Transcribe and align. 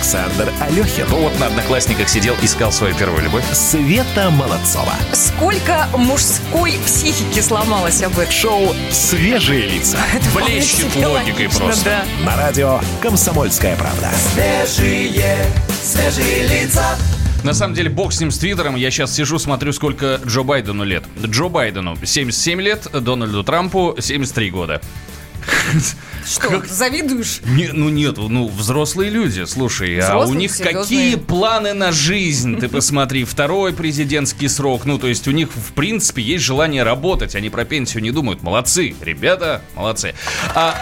Александр 0.00 0.50
Алехин. 0.60 1.04
Ну 1.10 1.18
вот 1.18 1.38
на 1.38 1.48
Одноклассниках 1.48 2.08
сидел, 2.08 2.34
искал 2.40 2.72
свою 2.72 2.94
первую 2.94 3.22
любовь. 3.22 3.44
Света 3.52 4.30
Молодцова. 4.30 4.94
Сколько 5.12 5.88
мужской 5.94 6.78
психики 6.86 7.40
сломалось 7.40 8.02
об 8.02 8.18
этом? 8.18 8.32
Шоу 8.32 8.74
«Свежие 8.90 9.66
лица». 9.66 9.98
Блещет 10.34 10.86
Вполне 10.86 10.92
себе 10.94 11.06
логикой 11.06 11.32
логично, 11.44 11.64
просто. 11.66 11.84
да. 11.84 12.24
На 12.24 12.34
радио 12.38 12.80
«Комсомольская 13.02 13.76
правда». 13.76 14.08
Свежие, 14.32 15.36
свежие 15.82 16.48
лица. 16.48 16.96
На 17.44 17.52
самом 17.52 17.74
деле, 17.74 17.90
бог 17.90 18.14
с 18.14 18.20
ним 18.20 18.30
с 18.30 18.38
Твиттером. 18.38 18.76
Я 18.76 18.90
сейчас 18.90 19.14
сижу, 19.14 19.38
смотрю, 19.38 19.70
сколько 19.74 20.18
Джо 20.24 20.44
Байдену 20.44 20.84
лет. 20.84 21.04
Джо 21.22 21.50
Байдену 21.50 21.98
77 22.02 22.58
лет, 22.62 22.86
Дональду 22.90 23.44
Трампу 23.44 23.94
73 24.00 24.50
года. 24.50 24.80
Что, 26.26 26.62
завидуешь? 26.66 27.40
Не, 27.44 27.68
ну 27.72 27.88
нет, 27.88 28.16
ну 28.18 28.48
взрослые 28.48 29.10
люди, 29.10 29.44
слушай, 29.46 29.98
а 29.98 30.04
у 30.04 30.06
Взрослые, 30.20 30.38
них 30.38 30.52
серьезные. 30.54 30.82
какие 30.82 31.14
планы 31.16 31.72
на 31.72 31.92
жизнь? 31.92 32.58
Ты 32.58 32.68
посмотри, 32.68 33.24
второй 33.24 33.72
президентский 33.72 34.48
срок, 34.48 34.84
ну 34.84 34.98
то 34.98 35.06
есть 35.06 35.26
у 35.28 35.30
них 35.30 35.48
в 35.54 35.72
принципе 35.72 36.22
есть 36.22 36.44
желание 36.44 36.82
работать, 36.82 37.34
они 37.34 37.50
про 37.50 37.64
пенсию 37.64 38.02
не 38.02 38.10
думают. 38.10 38.42
Молодцы, 38.42 38.94
ребята, 39.00 39.62
молодцы. 39.74 40.14
А, 40.54 40.74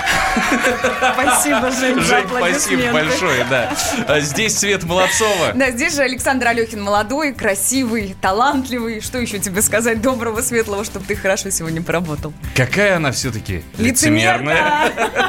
Спасибо, 1.15 1.71
Жень, 1.71 2.01
Жень, 2.01 2.27
спасибо 2.29 2.93
большое, 2.93 3.45
да. 3.51 3.73
А 4.07 4.21
Здесь 4.21 4.59
Свет 4.59 4.85
Молодцова. 4.85 5.53
Да, 5.55 5.71
здесь 5.71 5.95
же 5.95 6.03
Александр 6.03 6.49
Алехин 6.49 6.83
молодой, 6.83 7.33
красивый, 7.33 8.17
талантливый. 8.21 9.01
Что 9.01 9.19
еще 9.19 9.39
тебе 9.39 9.63
сказать 9.63 10.01
доброго, 10.03 10.41
светлого, 10.43 10.85
чтобы 10.85 11.07
ты 11.07 11.17
хорошо 11.17 11.51
сегодня 11.51 11.83
поработал? 11.83 12.33
Какая 12.55 12.97
она 12.97 13.13
все-таки 13.13 13.63
лицемерная. 13.79 14.89
Лицемерно! 14.89 15.28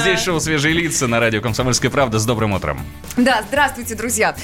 Здесь 0.00 0.20
шоу 0.22 0.40
«Свежие 0.40 0.74
лица» 0.74 1.06
на 1.06 1.20
радио 1.20 1.40
«Комсомольская 1.40 1.90
правда». 1.90 2.18
С 2.18 2.26
добрым 2.26 2.52
утром. 2.52 2.80
Да, 3.16 3.42
здравствуйте, 3.48 3.94
друзья. 3.94 4.34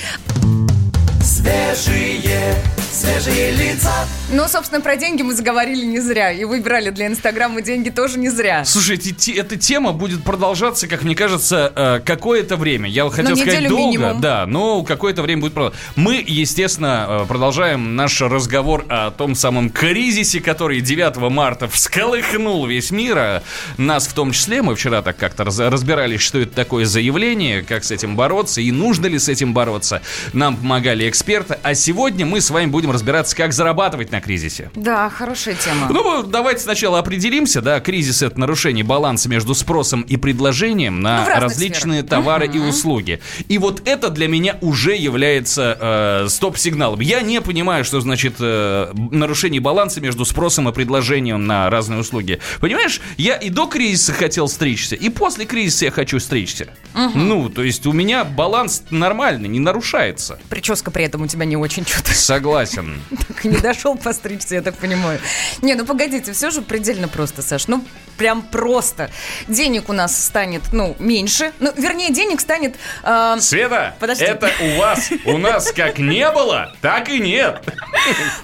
Свежие, 1.22 2.54
свежие 2.90 3.52
лица. 3.52 3.92
Ну, 4.34 4.48
собственно, 4.48 4.80
про 4.80 4.96
деньги 4.96 5.20
мы 5.20 5.34
заговорили 5.34 5.84
не 5.84 6.00
зря. 6.00 6.32
И 6.32 6.44
выбирали 6.44 6.88
для 6.88 7.06
Инстаграма 7.06 7.60
деньги 7.60 7.90
тоже 7.90 8.18
не 8.18 8.30
зря. 8.30 8.64
Слушайте, 8.64 9.10
те- 9.12 9.32
эта 9.32 9.56
тема 9.58 9.92
будет 9.92 10.24
продолжаться, 10.24 10.88
как 10.88 11.02
мне 11.02 11.14
кажется, 11.14 11.70
э, 11.76 12.00
какое-то 12.02 12.56
время. 12.56 12.88
Я 12.88 13.10
хотел 13.10 13.36
сказать 13.36 13.68
долго, 13.68 13.76
минимум. 13.98 14.20
да, 14.22 14.46
но 14.46 14.82
какое-то 14.84 15.20
время 15.20 15.42
будет 15.42 15.52
продолжаться. 15.52 15.84
Мы, 15.96 16.24
естественно, 16.26 17.06
э, 17.24 17.26
продолжаем 17.28 17.94
наш 17.94 18.22
разговор 18.22 18.86
о 18.88 19.10
том 19.10 19.34
самом 19.34 19.68
кризисе, 19.68 20.40
который 20.40 20.80
9 20.80 21.28
марта 21.28 21.68
всколыхнул 21.68 22.64
весь 22.66 22.90
мир, 22.90 23.18
а 23.18 23.42
нас 23.76 24.06
в 24.06 24.14
том 24.14 24.32
числе. 24.32 24.62
Мы 24.62 24.76
вчера 24.76 25.02
так 25.02 25.18
как-то 25.18 25.44
раз- 25.44 25.58
разбирались, 25.58 26.22
что 26.22 26.38
это 26.38 26.54
такое 26.54 26.86
заявление, 26.86 27.62
как 27.62 27.84
с 27.84 27.90
этим 27.90 28.16
бороться 28.16 28.62
и 28.62 28.70
нужно 28.70 29.08
ли 29.08 29.18
с 29.18 29.28
этим 29.28 29.52
бороться. 29.52 30.00
Нам 30.32 30.56
помогали 30.56 31.06
эксперты, 31.06 31.58
а 31.62 31.74
сегодня 31.74 32.24
мы 32.24 32.40
с 32.40 32.48
вами 32.48 32.66
будем 32.70 32.92
разбираться, 32.92 33.36
как 33.36 33.52
зарабатывать 33.52 34.10
на 34.10 34.21
кризисе. 34.22 34.70
Да, 34.74 35.10
хорошая 35.10 35.54
тема. 35.54 35.88
Ну, 35.90 36.22
давайте 36.22 36.60
сначала 36.62 36.98
определимся, 36.98 37.60
да, 37.60 37.80
кризис 37.80 38.22
это 38.22 38.38
нарушение 38.40 38.84
баланса 38.84 39.28
между 39.28 39.54
спросом 39.54 40.02
и 40.02 40.16
предложением 40.16 40.96
Ну, 40.96 41.02
на 41.02 41.26
разных 41.26 41.42
различные 41.42 42.00
сферах. 42.02 42.10
товары 42.10 42.46
и 42.46 42.58
услуги. 42.58 43.20
И 43.48 43.58
вот 43.58 43.82
это 43.86 44.08
для 44.10 44.28
меня 44.28 44.56
уже 44.60 44.94
является 44.96 45.76
э, 46.24 46.28
стоп-сигналом. 46.28 47.00
Я 47.00 47.20
не 47.22 47.40
понимаю, 47.40 47.84
что 47.84 48.00
значит 48.00 48.34
э, 48.40 48.92
нарушение 49.10 49.60
баланса 49.60 50.00
между 50.00 50.24
спросом 50.24 50.68
и 50.68 50.72
предложением 50.72 51.46
на 51.46 51.68
разные 51.70 52.00
услуги. 52.00 52.38
Понимаешь, 52.60 53.00
я 53.16 53.36
и 53.36 53.50
до 53.50 53.66
кризиса 53.66 54.12
хотел 54.12 54.48
стричься, 54.48 54.94
и 54.96 55.08
после 55.08 55.44
кризиса 55.44 55.86
я 55.86 55.90
хочу 55.90 56.18
стричься. 56.20 56.68
Ну, 56.94 57.48
то 57.48 57.62
есть 57.62 57.86
у 57.86 57.92
меня 57.92 58.24
баланс 58.24 58.84
нормальный, 58.90 59.48
не 59.48 59.60
нарушается. 59.60 60.38
Прическа 60.48 60.90
при 60.90 61.04
этом 61.04 61.22
у 61.22 61.26
тебя 61.26 61.44
не 61.44 61.56
очень 61.56 61.84
что-то. 61.86 62.12
Согласен. 62.14 63.00
Так 63.28 63.44
не 63.44 63.56
дошел 63.56 63.96
постричься, 64.02 64.54
я 64.56 64.62
так 64.62 64.74
понимаю. 64.76 65.20
Не, 65.62 65.74
ну 65.74 65.84
погодите, 65.84 66.32
все 66.32 66.50
же 66.50 66.62
предельно 66.62 67.08
просто, 67.08 67.42
Саш. 67.42 67.68
Ну, 67.68 67.84
прям 68.18 68.42
просто. 68.42 69.10
Денег 69.48 69.88
у 69.88 69.92
нас 69.92 70.24
станет, 70.24 70.62
ну, 70.72 70.94
меньше. 70.98 71.52
Ну, 71.60 71.72
вернее, 71.76 72.12
денег 72.12 72.40
станет... 72.40 72.76
э, 73.02 73.36
Света, 73.40 73.94
Подожди. 73.98 74.24
это 74.24 74.50
у 74.60 74.78
вас, 74.78 75.10
у 75.24 75.38
нас 75.38 75.72
как 75.72 75.98
не 75.98 76.30
было, 76.30 76.74
так 76.80 77.08
и 77.08 77.18
нет. 77.18 77.62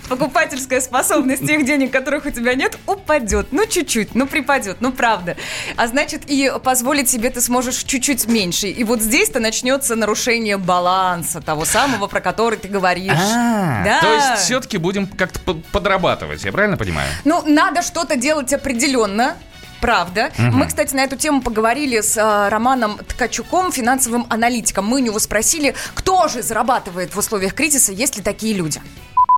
покупательская 0.08 0.80
способность 0.80 1.46
тех 1.46 1.64
денег, 1.64 1.92
которых 1.92 2.26
у 2.26 2.30
тебя 2.30 2.54
нет, 2.54 2.78
упадет. 2.86 3.48
Ну, 3.52 3.66
чуть-чуть, 3.66 4.14
ну, 4.14 4.26
припадет, 4.26 4.78
ну, 4.80 4.92
правда. 4.92 5.36
А 5.76 5.86
значит, 5.86 6.22
и 6.26 6.50
позволить 6.62 7.08
себе 7.08 7.30
ты 7.30 7.40
сможешь 7.40 7.82
чуть-чуть 7.84 8.26
меньше. 8.26 8.68
И 8.68 8.84
вот 8.84 9.00
здесь-то 9.00 9.40
начнется 9.40 9.96
нарушение 9.96 10.56
баланса, 10.56 11.40
того 11.40 11.64
самого, 11.64 12.06
про 12.06 12.20
который 12.20 12.58
ты 12.58 12.68
говоришь. 12.68 13.12
да. 13.12 13.98
А, 13.98 14.00
То 14.00 14.14
есть 14.14 14.44
все-таки 14.44 14.78
будем 14.78 15.06
как-то 15.06 15.38
подрабатывать, 15.54 16.44
я 16.44 16.52
правильно 16.52 16.76
понимаю? 16.76 17.08
Ну, 17.24 17.42
надо 17.46 17.82
что-то 17.82 18.16
делать 18.16 18.52
определенно. 18.52 19.36
Правда. 19.80 20.30
Мы, 20.38 20.66
кстати, 20.66 20.94
на 20.94 21.04
эту 21.04 21.16
тему 21.16 21.40
поговорили 21.40 22.00
с 22.00 22.16
э, 22.16 22.48
Романом 22.48 22.98
Ткачуком, 22.98 23.70
финансовым 23.70 24.24
аналитиком. 24.28 24.86
Мы 24.86 25.00
у 25.00 25.04
него 25.04 25.18
спросили, 25.20 25.74
кто 25.94 26.26
же 26.26 26.42
зарабатывает 26.42 27.14
в 27.14 27.18
условиях 27.18 27.54
кризиса, 27.54 27.92
есть 27.92 28.16
ли 28.16 28.22
такие 28.22 28.56
люди. 28.56 28.80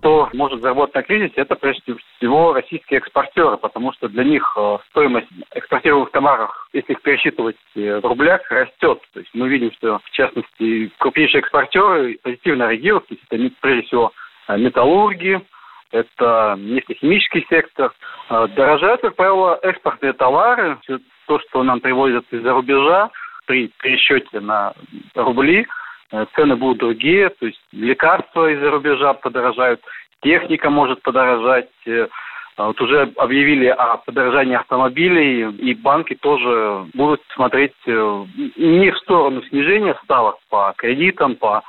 кто 0.00 0.30
может 0.32 0.62
заработать 0.62 0.94
на 0.94 1.02
кризисе, 1.02 1.34
это 1.36 1.56
прежде 1.56 1.94
всего 2.16 2.54
российские 2.54 3.00
экспортеры, 3.00 3.58
потому 3.58 3.92
что 3.92 4.08
для 4.08 4.24
них 4.24 4.42
э, 4.56 4.78
стоимость 4.88 5.28
экспортируемых 5.54 6.10
товаров, 6.10 6.50
если 6.72 6.94
их 6.94 7.02
пересчитывать 7.02 7.56
э, 7.74 8.00
в 8.00 8.06
рублях, 8.06 8.40
растет. 8.50 9.00
То 9.12 9.20
есть 9.20 9.30
мы 9.34 9.48
видим, 9.48 9.70
что 9.72 9.98
в 9.98 10.10
частности 10.12 10.90
крупнейшие 10.98 11.40
экспортеры 11.40 12.18
позитивно 12.22 12.68
реагируют, 12.70 13.08
то 13.08 13.14
есть 13.14 13.26
это 13.28 13.54
прежде 13.60 13.86
всего 13.88 14.12
э, 14.48 14.56
металлурги, 14.56 15.42
это 15.90 16.56
нефтехимический 16.58 17.46
сектор. 17.48 17.92
Э, 18.28 18.48
Дорожают, 18.54 19.00
как 19.00 19.16
правило, 19.16 19.58
экспортные 19.62 20.12
товары, 20.12 20.78
то, 21.26 21.38
что 21.40 21.62
нам 21.62 21.80
привозят 21.80 22.24
из-за 22.30 22.52
рубежа, 22.52 23.10
при 23.46 23.70
пересчете 23.82 24.40
на 24.40 24.72
рубли, 25.14 25.66
э, 26.12 26.26
цены 26.34 26.56
будут 26.56 26.78
другие, 26.78 27.30
то 27.30 27.46
есть 27.46 27.60
лекарства 27.72 28.50
из-за 28.50 28.70
рубежа 28.70 29.14
подорожают, 29.14 29.80
техника 30.22 30.70
может 30.70 31.02
подорожать. 31.02 31.70
э, 31.86 32.08
а 32.56 32.66
Вот 32.66 32.80
уже 32.80 33.10
объявили 33.16 33.68
о 33.68 33.96
подорожании 33.96 34.54
автомобилей, 34.54 35.50
и 35.50 35.74
банки 35.74 36.14
тоже 36.14 36.84
будут 36.94 37.22
смотреть 37.34 37.72
э, 37.86 38.24
не 38.56 38.90
в 38.90 38.98
сторону 38.98 39.42
снижения 39.44 39.98
ставок 40.04 40.36
по 40.50 40.74
кредитам, 40.76 41.36
по 41.36 41.62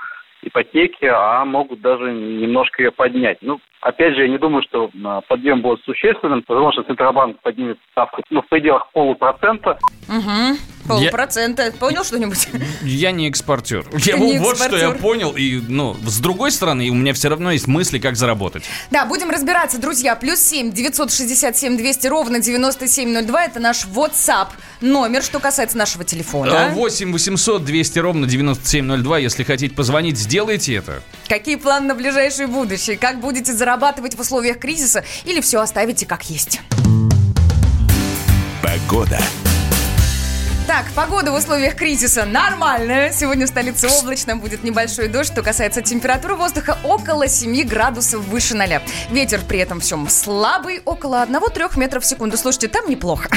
ипотеке, 0.44 1.10
а 1.10 1.46
могут 1.46 1.82
даже 1.82 2.12
немножко 2.12 2.82
ее 2.82 2.92
поднять. 2.92 3.38
Ну, 3.42 3.60
опять 3.82 4.16
же, 4.16 4.24
я 4.24 4.28
не 4.28 4.38
думаю, 4.38 4.64
что 4.64 4.90
а, 5.04 5.22
подъем 5.22 5.62
будет 5.62 5.84
существенным, 5.84 6.44
потому 6.44 6.72
что 6.72 6.84
Центробанк 6.84 7.40
поднимет 7.42 7.78
ставку 7.92 8.22
ну, 8.30 8.42
в 8.42 8.48
пределах 8.48 8.90
полупроцента. 8.92 9.78
Угу. 10.08 10.81
Полпроцента. 11.00 11.72
Понял 11.72 12.04
что-нибудь? 12.04 12.48
Я 12.84 13.12
не 13.12 13.30
экспортер. 13.30 13.86
Я, 14.04 14.18
не 14.18 14.40
вот 14.40 14.56
что 14.58 14.66
я 14.66 14.90
экспортер. 14.90 15.02
понял. 15.02 15.32
И, 15.32 15.62
ну, 15.68 15.96
с 16.06 16.20
другой 16.20 16.52
стороны, 16.52 16.90
у 16.90 16.94
меня 16.94 17.14
все 17.14 17.30
равно 17.30 17.52
есть 17.52 17.68
мысли, 17.68 18.00
как 18.00 18.16
заработать. 18.16 18.64
Да, 18.90 19.06
будем 19.06 19.30
разбираться, 19.30 19.78
друзья. 19.78 20.16
Плюс 20.16 20.40
7 20.40 20.72
967 20.72 21.78
200 21.78 22.08
ровно 22.08 22.40
9702. 22.40 23.44
Это 23.46 23.60
наш 23.60 23.86
WhatsApp 23.86 24.50
номер, 24.82 25.24
что 25.24 25.40
касается 25.40 25.78
нашего 25.78 26.04
телефона. 26.04 26.70
8 26.74 27.12
800 27.12 27.64
200 27.64 28.00
ровно 28.00 28.28
9702. 28.28 29.18
Если 29.20 29.44
хотите 29.44 29.74
позвонить, 29.76 30.18
сделайте 30.18 30.76
это. 30.76 31.02
Какие 31.28 31.56
планы 31.56 31.88
на 31.88 31.96
ближайшее 31.96 32.48
будущее? 32.48 32.98
Как 32.98 33.20
будете 33.20 33.54
зарабатывать 33.54 34.16
в 34.16 34.20
условиях 34.20 34.60
кризиса? 34.60 35.04
Или 35.26 35.42
все 35.42 35.60
оставите 35.62 36.06
как 36.06 36.30
есть? 36.30 36.60
Погода. 38.62 39.20
Так, 40.68 40.86
погода 40.96 41.32
в 41.32 41.36
условиях 41.36 41.76
кризиса 41.76 42.24
нормальная. 42.24 43.12
Сегодня 43.12 43.46
в 43.46 43.50
столице 43.50 43.88
облачно, 43.88 44.38
будет 44.38 44.64
небольшой 44.64 45.08
дождь. 45.08 45.32
Что 45.32 45.42
касается 45.42 45.82
температуры 45.82 46.36
воздуха, 46.36 46.78
около 46.84 47.28
7 47.28 47.68
градусов 47.68 48.22
выше 48.22 48.56
0. 48.56 48.82
Ветер 49.10 49.42
при 49.48 49.60
этом 49.60 49.80
всем 49.80 50.08
слабый, 50.08 50.82
около 50.86 51.26
1-3 51.26 51.78
метров 51.78 52.04
в 52.04 52.06
секунду. 52.06 52.38
Слушайте, 52.38 52.68
там 52.68 52.90
неплохо. 52.90 53.30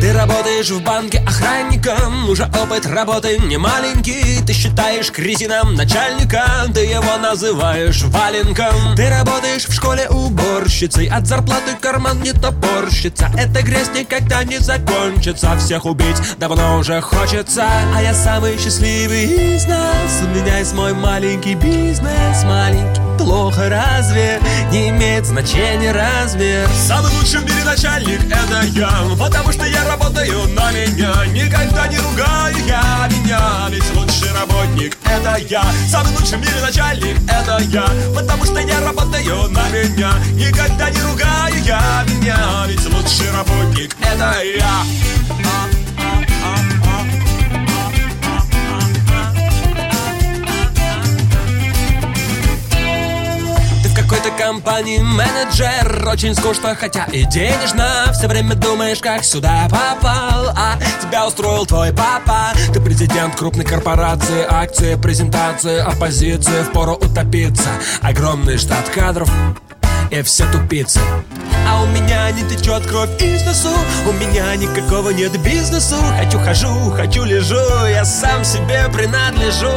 Ты 0.00 0.12
работаешь 0.12 0.68
в 0.70 0.82
банке 0.82 1.18
охранником 1.26 2.28
Уже 2.28 2.44
опыт 2.44 2.84
работы 2.86 3.38
не 3.38 3.56
маленький. 3.56 4.44
Ты 4.46 4.52
считаешь 4.52 5.10
кретином 5.10 5.74
начальника 5.74 6.44
Ты 6.74 6.80
его 6.80 7.16
называешь 7.16 8.02
валенком. 8.02 8.94
Ты 8.94 9.08
работаешь 9.08 9.66
в 9.66 9.72
школе 9.72 10.06
уборщицей 10.10 11.06
От 11.06 11.26
зарплаты 11.26 11.76
карман 11.80 12.20
не 12.20 12.32
топорщится. 12.32 13.30
Эта 13.38 13.62
грязь 13.62 13.90
никогда 13.94 14.44
не 14.44 14.58
закончится 14.58 15.56
Всех 15.56 15.86
убить 15.86 16.16
давно 16.38 16.78
уже 16.78 17.00
хочется. 17.00 17.64
А 17.94 18.02
я 18.02 18.12
самый 18.12 18.58
счастливый 18.58 19.24
из 19.56 19.66
нас 19.66 20.22
У 20.22 20.28
меня 20.28 20.58
есть 20.58 20.74
мой 20.74 20.92
маленький 20.92 21.54
бизнес 21.54 22.44
Маленький 22.44 23.05
плохо 23.16 23.68
разве 23.68 24.40
Не 24.70 24.90
имеет 24.90 25.26
значения 25.26 25.92
размер 25.92 26.68
Самый 26.86 27.10
лучший 27.12 27.40
в 27.40 27.44
мире 27.44 27.64
начальник 27.64 28.20
это 28.26 28.62
я 28.66 28.90
Потому 29.18 29.52
что 29.52 29.64
я 29.66 29.84
работаю 29.84 30.48
на 30.48 30.72
меня 30.72 31.26
Никогда 31.32 31.86
не 31.88 31.98
ругаю 31.98 32.56
я 32.66 33.08
меня 33.10 33.68
Ведь 33.70 33.94
лучший 33.94 34.32
работник, 34.32 34.96
это 35.04 35.36
я. 35.48 35.64
Самый 35.88 36.12
лучший 36.12 36.38
в 36.38 36.40
мире 36.40 36.60
начальник, 36.60 37.16
это 37.28 37.62
я 37.64 37.86
Потому 38.14 38.44
что 38.44 38.60
я 38.60 38.80
работаю 38.80 39.48
на 39.50 39.68
меня 39.70 40.12
Никогда 40.32 40.90
не 40.90 41.00
ругаю 41.02 41.54
я 41.64 42.04
меня 42.08 42.38
Ведь 42.66 42.84
лучший 42.92 43.30
работник, 43.32 43.96
это 44.00 44.42
я 44.42 45.65
компании 54.36 54.98
менеджер. 54.98 56.08
Очень 56.08 56.34
скучно, 56.34 56.74
хотя 56.74 57.04
и 57.04 57.24
денежно. 57.24 58.12
Все 58.12 58.28
время 58.28 58.54
думаешь, 58.54 58.98
как 58.98 59.24
сюда 59.24 59.68
попал. 59.70 60.48
А 60.56 60.78
тебя 61.00 61.26
устроил 61.26 61.66
твой 61.66 61.92
папа. 61.92 62.52
Ты 62.72 62.80
президент 62.80 63.34
крупной 63.34 63.64
корпорации. 63.64 64.44
Акции, 64.48 64.96
презентации, 64.96 65.78
оппозиции. 65.78 66.62
Впору 66.64 66.94
утопиться. 66.94 67.68
Огромный 68.02 68.58
штат 68.58 68.88
кадров. 68.90 69.30
И 70.10 70.22
все 70.22 70.50
тупицы. 70.52 71.00
А 71.68 71.82
у 71.82 71.86
меня 71.86 72.30
не 72.30 72.42
течет 72.48 72.86
кровь 72.86 73.20
из 73.20 73.42
носу. 73.44 73.72
У 74.06 74.12
меня 74.12 74.54
никакого 74.56 75.10
нет 75.10 75.40
бизнесу. 75.42 75.96
Хочу 76.18 76.38
хожу, 76.38 76.90
хочу 76.90 77.24
лежу. 77.24 77.86
Я 77.88 78.04
сам 78.04 78.44
себе 78.44 78.88
принадлежу 78.92 79.72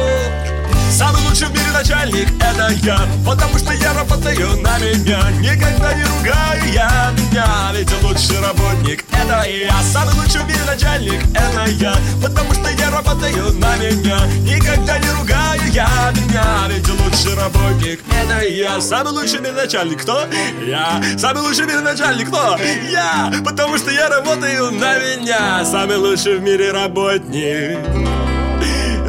Самый 0.90 1.22
лучший 1.22 1.46
в 1.46 1.52
мире 1.52 1.70
начальник 1.72 2.28
это 2.42 2.72
я. 2.82 2.98
Потому 3.24 3.58
что 3.58 3.72
я 3.72 3.94
работаю 3.94 4.60
на 4.60 4.78
меня. 4.78 5.30
Никогда 5.38 5.94
не 5.94 6.02
ругаю 6.02 6.72
я 6.72 7.12
меня 7.16 7.46
Ведь 7.72 7.90
лучший 8.02 8.40
работник 8.40 9.04
это 9.12 9.48
я. 9.48 9.82
Самый 9.82 10.14
лучший 10.14 10.40
в 10.40 10.48
мире 10.48 10.60
начальник 10.66 11.22
это 11.32 11.70
я. 11.70 11.94
Потому 12.20 12.52
что 12.54 12.68
я 12.70 12.90
работаю 12.90 13.52
на 13.54 13.76
меня. 13.76 14.18
Никогда 14.40 14.98
не 14.98 15.10
ругаю 15.10 15.62
я 15.72 16.12
меня 16.12 16.66
Ведь 16.68 16.88
лучший 16.88 17.34
работник 17.36 18.00
это 18.10 18.44
я. 18.44 18.80
Самый 18.80 19.12
лучший 19.12 19.38
в 19.38 19.42
мире 19.42 19.52
начальник 19.52 20.02
кто? 20.02 20.26
Я. 20.66 21.00
Самый 21.16 21.42
лучший 21.42 21.66
в 21.66 21.68
мире 21.68 21.80
начальник 21.80 22.28
кто? 22.28 22.58
Я. 22.90 23.32
Потому 23.44 23.78
что 23.78 23.92
я 23.92 24.08
работаю 24.08 24.72
на 24.72 24.98
меня. 24.98 25.64
Самый 25.64 25.98
лучший 25.98 26.38
в 26.38 26.42
мире 26.42 26.72
работник 26.72 27.78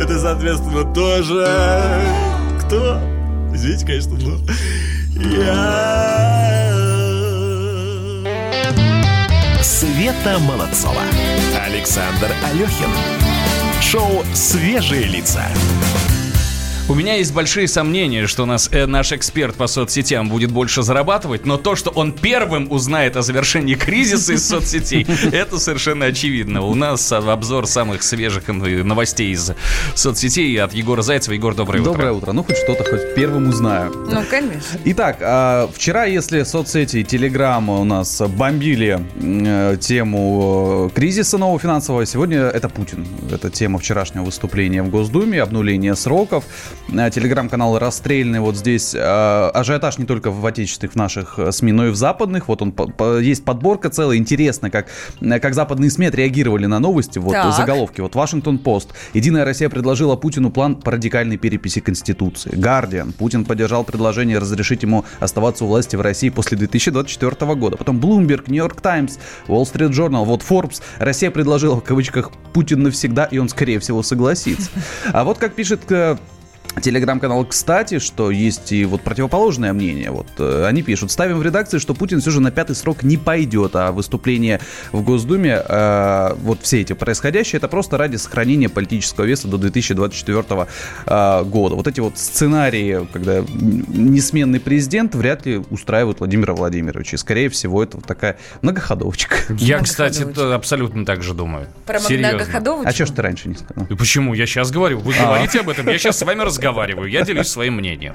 это, 0.01 0.19
соответственно, 0.19 0.83
тоже... 0.94 1.45
Кто? 2.62 3.00
Извините, 3.53 3.86
конечно, 3.86 4.18
но... 4.18 4.38
Я... 5.38 6.71
Света 9.62 10.39
Молодцова. 10.39 11.01
Александр 11.63 12.31
Алехин. 12.44 12.89
Шоу 13.81 14.24
«Свежие 14.33 15.03
лица». 15.03 15.45
У 16.92 16.94
меня 16.94 17.16
есть 17.16 17.34
большие 17.34 17.70
сомнения, 17.70 18.28
что 18.28 18.46
нас, 18.46 18.68
э, 18.70 18.86
наш 18.86 19.14
эксперт 19.14 19.56
по 19.56 19.68
соцсетям 19.68 20.28
будет 20.28 20.52
больше 20.52 20.84
зарабатывать, 20.84 21.46
но 21.46 21.56
то, 21.56 21.78
что 21.78 21.90
он 21.90 22.12
первым 22.12 22.70
узнает 22.70 23.16
о 23.16 23.22
завершении 23.22 23.76
кризиса 23.76 24.34
из 24.34 24.46
соцсетей, 24.46 25.08
это 25.32 25.58
совершенно 25.58 26.08
очевидно. 26.08 26.64
У 26.64 26.76
нас 26.76 27.10
обзор 27.14 27.68
самых 27.68 28.04
свежих 28.04 28.50
новостей 28.50 29.32
из 29.32 29.54
соцсетей 29.96 30.62
от 30.62 30.74
Егора 30.74 31.02
Зайцева. 31.02 31.34
Егор, 31.34 31.56
доброе 31.56 31.80
утро. 31.80 31.92
Доброе 31.94 32.12
утро. 32.12 32.32
Ну, 32.34 32.44
хоть 32.44 32.58
что-то 32.58 32.84
хоть 32.84 33.16
первым 33.16 33.48
узнаю. 33.48 33.94
Ну, 34.12 34.22
конечно. 34.30 34.78
Итак, 34.84 35.20
а, 35.22 35.70
вчера, 35.74 36.04
если 36.04 36.44
соцсети 36.44 36.98
и 36.98 37.04
Телеграм 37.06 37.70
у 37.70 37.86
нас 37.86 38.22
бомбили 38.22 39.00
э, 39.16 39.78
тему 39.80 40.90
э, 40.92 40.94
кризиса 40.94 41.38
нового 41.38 41.58
финансового, 41.58 42.06
сегодня 42.06 42.48
это 42.48 42.68
Путин. 42.68 43.08
Это 43.32 43.50
тема 43.50 43.80
вчерашнего 43.80 44.26
выступления 44.26 44.84
в 44.84 44.90
Госдуме, 44.90 45.42
обнуление 45.42 45.96
сроков. 45.96 46.44
Э, 46.92 47.10
телеграм-каналы 47.10 47.80
расстрельные. 47.80 48.42
Вот 48.42 48.58
здесь 48.58 48.94
э, 48.94 49.00
ажиотаж 49.00 49.98
не 49.98 50.06
только 50.06 50.30
в 50.30 50.46
отечественных 50.46 50.94
в 50.94 50.96
наших 50.96 51.40
э, 51.40 51.52
СМИ, 51.52 51.72
но 51.72 51.88
и 51.88 51.90
в 51.92 51.96
западных. 51.96 52.48
Вот 52.48 52.62
он 52.62 52.74
есть 53.22 53.46
подборка 53.46 53.90
целая. 53.90 54.18
Интересно, 54.18 54.70
как, 54.70 54.88
как 55.20 55.54
западные 55.54 55.90
СМИ 55.90 56.08
отреагировали 56.08 56.66
на 56.66 56.80
новости. 56.80 57.20
Вот 57.20 57.34
так. 57.34 57.56
заголовки. 57.56 58.02
Вот 58.02 58.16
Вашингтон 58.16 58.58
Пост. 58.58 58.90
Единая 59.14 59.46
Россия 59.46 59.70
предложила 59.70 60.16
Путину 60.16 60.52
план 60.52 60.76
по 60.76 60.92
радикальной 60.92 61.38
переписи 61.38 61.80
Конституции. 61.80 62.52
Гардиан. 62.54 63.14
Путин 63.14 63.46
поддержал 63.46 63.84
предложение 63.84 64.40
разрешить 64.40 64.84
ему 64.84 65.06
оставаться 65.20 65.66
у 65.66 65.68
власти 65.68 65.96
в 65.96 66.02
России 66.02 66.30
после 66.30 66.58
2024 66.58 67.56
года. 67.56 67.78
Потом 67.78 68.00
Bloomberg, 68.00 68.52
York 68.52 68.82
Times, 68.82 69.18
Wall 69.48 69.64
Street 69.64 69.92
Journal, 69.92 70.26
вот 70.26 70.42
Forbes. 70.42 70.82
Россия 71.00 71.32
предложила 71.32 71.76
в 71.76 71.84
кавычках 71.84 72.32
Путин 72.54 72.84
навсегда, 72.84 73.26
и 73.26 73.38
он, 73.38 73.48
скорее 73.50 73.80
всего, 73.80 74.04
согласится. 74.04 74.70
А 75.14 75.24
вот 75.24 75.38
как 75.38 75.54
пишет 75.54 75.82
Телеграм-канал, 76.80 77.46
кстати, 77.46 78.00
что 78.00 78.32
есть 78.32 78.72
и 78.72 78.86
вот 78.86 79.02
противоположное 79.02 79.74
мнение. 79.74 80.10
Вот 80.10 80.28
э, 80.38 80.66
они 80.66 80.82
пишут, 80.82 81.12
ставим 81.12 81.38
в 81.38 81.44
редакции, 81.44 81.80
что 81.80 81.94
Путин 81.94 82.22
все 82.22 82.32
же 82.32 82.40
на 82.40 82.50
пятый 82.50 82.76
срок 82.76 83.04
не 83.04 83.18
пойдет, 83.18 83.76
а 83.76 83.92
выступление 83.92 84.62
в 84.94 85.04
Госдуме, 85.04 85.62
э, 85.68 86.34
вот 86.38 86.62
все 86.62 86.82
эти 86.82 86.94
происходящие, 86.94 87.58
это 87.58 87.68
просто 87.68 87.98
ради 87.98 88.16
сохранения 88.16 88.70
политического 88.70 89.26
веса 89.26 89.50
до 89.50 89.58
2024 89.58 90.68
э, 91.06 91.44
года. 91.44 91.76
Вот 91.76 91.88
эти 91.88 92.00
вот 92.00 92.18
сценарии, 92.18 93.06
когда 93.12 93.44
несменный 93.50 94.62
президент, 94.62 95.14
вряд 95.14 95.46
ли 95.46 95.62
устраивают 95.70 96.20
Владимира 96.20 96.54
Владимировича. 96.54 97.16
И, 97.16 97.18
скорее 97.18 97.50
всего, 97.50 97.84
это 97.84 97.98
вот 97.98 98.06
такая 98.06 98.38
многоходовочка. 98.62 99.36
Я, 99.58 99.80
кстати, 99.80 100.26
абсолютно 100.54 101.06
так 101.06 101.22
же 101.22 101.34
думаю. 101.34 101.68
Про 101.86 102.00
многоходовочку? 102.00 102.90
А 102.90 102.94
что 102.94 103.06
ж 103.06 103.10
ты 103.10 103.22
раньше 103.22 103.50
не 103.50 103.56
сказал? 103.56 103.86
И 103.90 103.96
почему? 103.96 104.34
Я 104.34 104.46
сейчас 104.46 104.72
говорю. 104.72 105.00
Вы 105.00 105.14
а. 105.20 105.26
говорите 105.26 105.60
об 105.60 105.70
этом, 105.70 105.88
я 105.90 105.98
сейчас 105.98 106.18
с 106.18 106.22
вами 106.22 106.42
разговариваю 106.42 106.61
разговариваю, 106.62 107.10
я 107.10 107.24
делюсь 107.24 107.48
своим 107.48 107.75
мнением. 107.75 108.13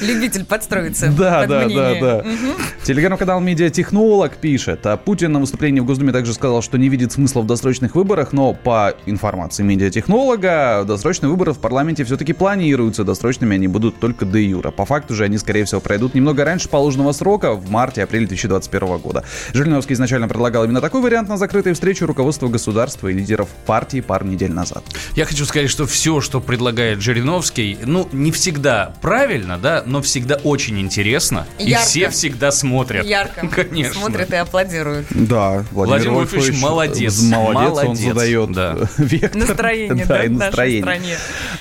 Любитель 0.00 0.44
подстроиться 0.44 1.08
Да, 1.10 1.40
под 1.40 1.48
да, 1.48 1.64
мнение. 1.64 2.00
да, 2.00 2.22
да. 2.22 2.28
Угу. 2.28 2.84
Телеграм-канал 2.84 3.40
«Медиатехнолог» 3.40 4.36
пишет, 4.36 4.86
а 4.86 4.96
Путин 4.96 5.32
на 5.32 5.40
выступлении 5.40 5.80
в 5.80 5.84
Госдуме 5.84 6.12
также 6.12 6.32
сказал, 6.32 6.62
что 6.62 6.78
не 6.78 6.88
видит 6.88 7.12
смысла 7.12 7.42
в 7.42 7.46
досрочных 7.46 7.94
выборах, 7.94 8.32
но 8.32 8.54
по 8.54 8.94
информации 9.06 9.62
«Медиатехнолога» 9.62 10.84
досрочные 10.86 11.30
выборы 11.30 11.52
в 11.52 11.58
парламенте 11.58 12.04
все-таки 12.04 12.32
планируются. 12.32 13.04
Досрочными 13.04 13.54
они 13.54 13.68
будут 13.68 14.00
только 14.00 14.24
до 14.24 14.38
юра. 14.38 14.70
По 14.70 14.86
факту 14.86 15.14
же 15.14 15.24
они, 15.24 15.36
скорее 15.38 15.64
всего, 15.64 15.80
пройдут 15.80 16.14
немного 16.14 16.44
раньше 16.44 16.68
положенного 16.68 17.12
срока, 17.12 17.52
в 17.52 17.70
марте-апреле 17.70 18.26
2021 18.26 18.98
года. 18.98 19.24
Жириновский 19.52 19.94
изначально 19.94 20.28
предлагал 20.28 20.64
именно 20.64 20.80
такой 20.80 21.02
вариант 21.02 21.28
на 21.28 21.36
закрытой 21.36 21.72
встрече 21.74 22.04
руководства 22.06 22.48
государства 22.48 23.08
и 23.08 23.12
лидеров 23.12 23.48
партии 23.66 24.00
пару 24.00 24.26
недель 24.26 24.52
назад. 24.52 24.84
Я 25.14 25.24
хочу 25.24 25.44
сказать, 25.44 25.68
что 25.70 25.86
все, 25.86 26.20
что 26.20 26.40
предлагает 26.40 27.00
Жириновский, 27.00 27.57
Достоевский, 27.58 27.78
ну, 27.84 28.08
не 28.12 28.30
всегда 28.30 28.92
правильно, 29.00 29.58
да, 29.58 29.82
но 29.84 30.00
всегда 30.02 30.36
очень 30.36 30.80
интересно. 30.80 31.46
Ярко. 31.58 31.82
И 31.82 31.86
все 31.86 32.10
всегда 32.10 32.50
смотрят. 32.50 33.04
Ярко. 33.04 33.48
Конечно. 33.48 33.94
Смотрят 33.94 34.32
и 34.32 34.36
аплодируют. 34.36 35.06
Да, 35.10 35.64
Владимир, 35.72 36.10
Владимир 36.10 36.14
Вольфович 36.14 36.60
молодец. 36.60 37.22
Молодец, 37.22 37.68
молодец. 37.68 37.88
он 37.88 37.96
задает 37.96 38.52
да. 38.52 38.76
вектор. 38.98 39.40
Настроение, 39.40 40.06
да, 40.06 40.18
да 40.18 40.24
и 40.24 40.28
настроение. 40.28 40.82
стране. 40.82 41.16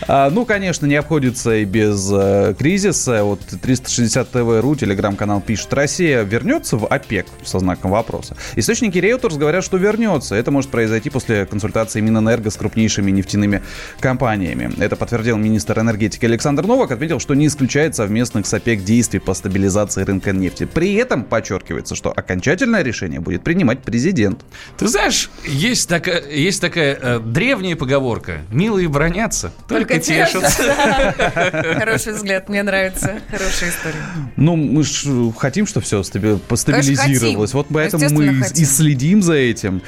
А, 0.07 0.29
ну, 0.29 0.45
конечно, 0.45 0.85
не 0.85 0.95
обходится 0.95 1.55
и 1.55 1.65
без 1.65 2.09
э, 2.11 2.53
кризиса. 2.57 3.23
Вот 3.23 3.41
360 3.61 4.29
ТВ.ру, 4.29 4.75
телеграм-канал 4.75 5.41
пишет, 5.41 5.73
Россия 5.73 6.21
вернется 6.23 6.77
в 6.77 6.85
ОПЕК 6.85 7.25
со 7.43 7.59
знаком 7.59 7.91
вопроса. 7.91 8.35
Источники 8.55 8.97
Reuters 8.97 9.37
говорят, 9.37 9.63
что 9.63 9.77
вернется. 9.77 10.35
Это 10.35 10.51
может 10.51 10.69
произойти 10.69 11.09
после 11.09 11.45
консультации 11.45 12.01
Минэнерго 12.01 12.51
с 12.51 12.55
крупнейшими 12.55 13.11
нефтяными 13.11 13.63
компаниями. 13.99 14.71
Это 14.79 14.95
подтвердил 14.95 15.37
министр 15.37 15.79
энергетики 15.79 15.86
Александр 16.25 16.65
Новак 16.65 16.91
отметил, 16.91 17.19
что 17.19 17.33
не 17.33 17.47
исключает 17.47 17.95
совместных 17.95 18.45
с 18.45 18.53
ОПЕК 18.53 18.83
действий 18.83 19.19
по 19.19 19.33
стабилизации 19.33 20.03
рынка 20.03 20.31
нефти. 20.31 20.65
При 20.65 20.95
этом 20.95 21.23
подчеркивается, 21.23 21.95
что 21.95 22.11
окончательное 22.11 22.83
решение 22.83 23.19
будет 23.19 23.43
принимать 23.43 23.81
президент. 23.83 24.43
Ты 24.77 24.87
знаешь, 24.87 25.29
есть 25.45 25.89
такая, 25.89 26.27
есть 26.29 26.61
такая 26.61 26.97
э, 27.01 27.19
древняя 27.19 27.75
поговорка. 27.75 28.41
Милые 28.51 28.87
бронятся, 28.87 29.51
только, 29.67 29.95
только 29.95 30.05
тешатся. 30.05 30.63
Хороший 31.79 32.13
взгляд, 32.13 32.49
мне 32.49 32.63
нравится. 32.63 33.19
Хорошая 33.29 33.69
история. 33.69 34.03
Ну, 34.35 34.55
мы 34.55 34.83
же 34.83 35.31
хотим, 35.37 35.65
чтобы 35.67 35.85
все 35.85 36.03
постабилизировалось. 36.47 37.53
Вот 37.53 37.67
поэтому 37.71 38.09
мы 38.09 38.25
и 38.55 38.65
следим 38.65 39.21
за 39.21 39.33
этим. 39.33 39.81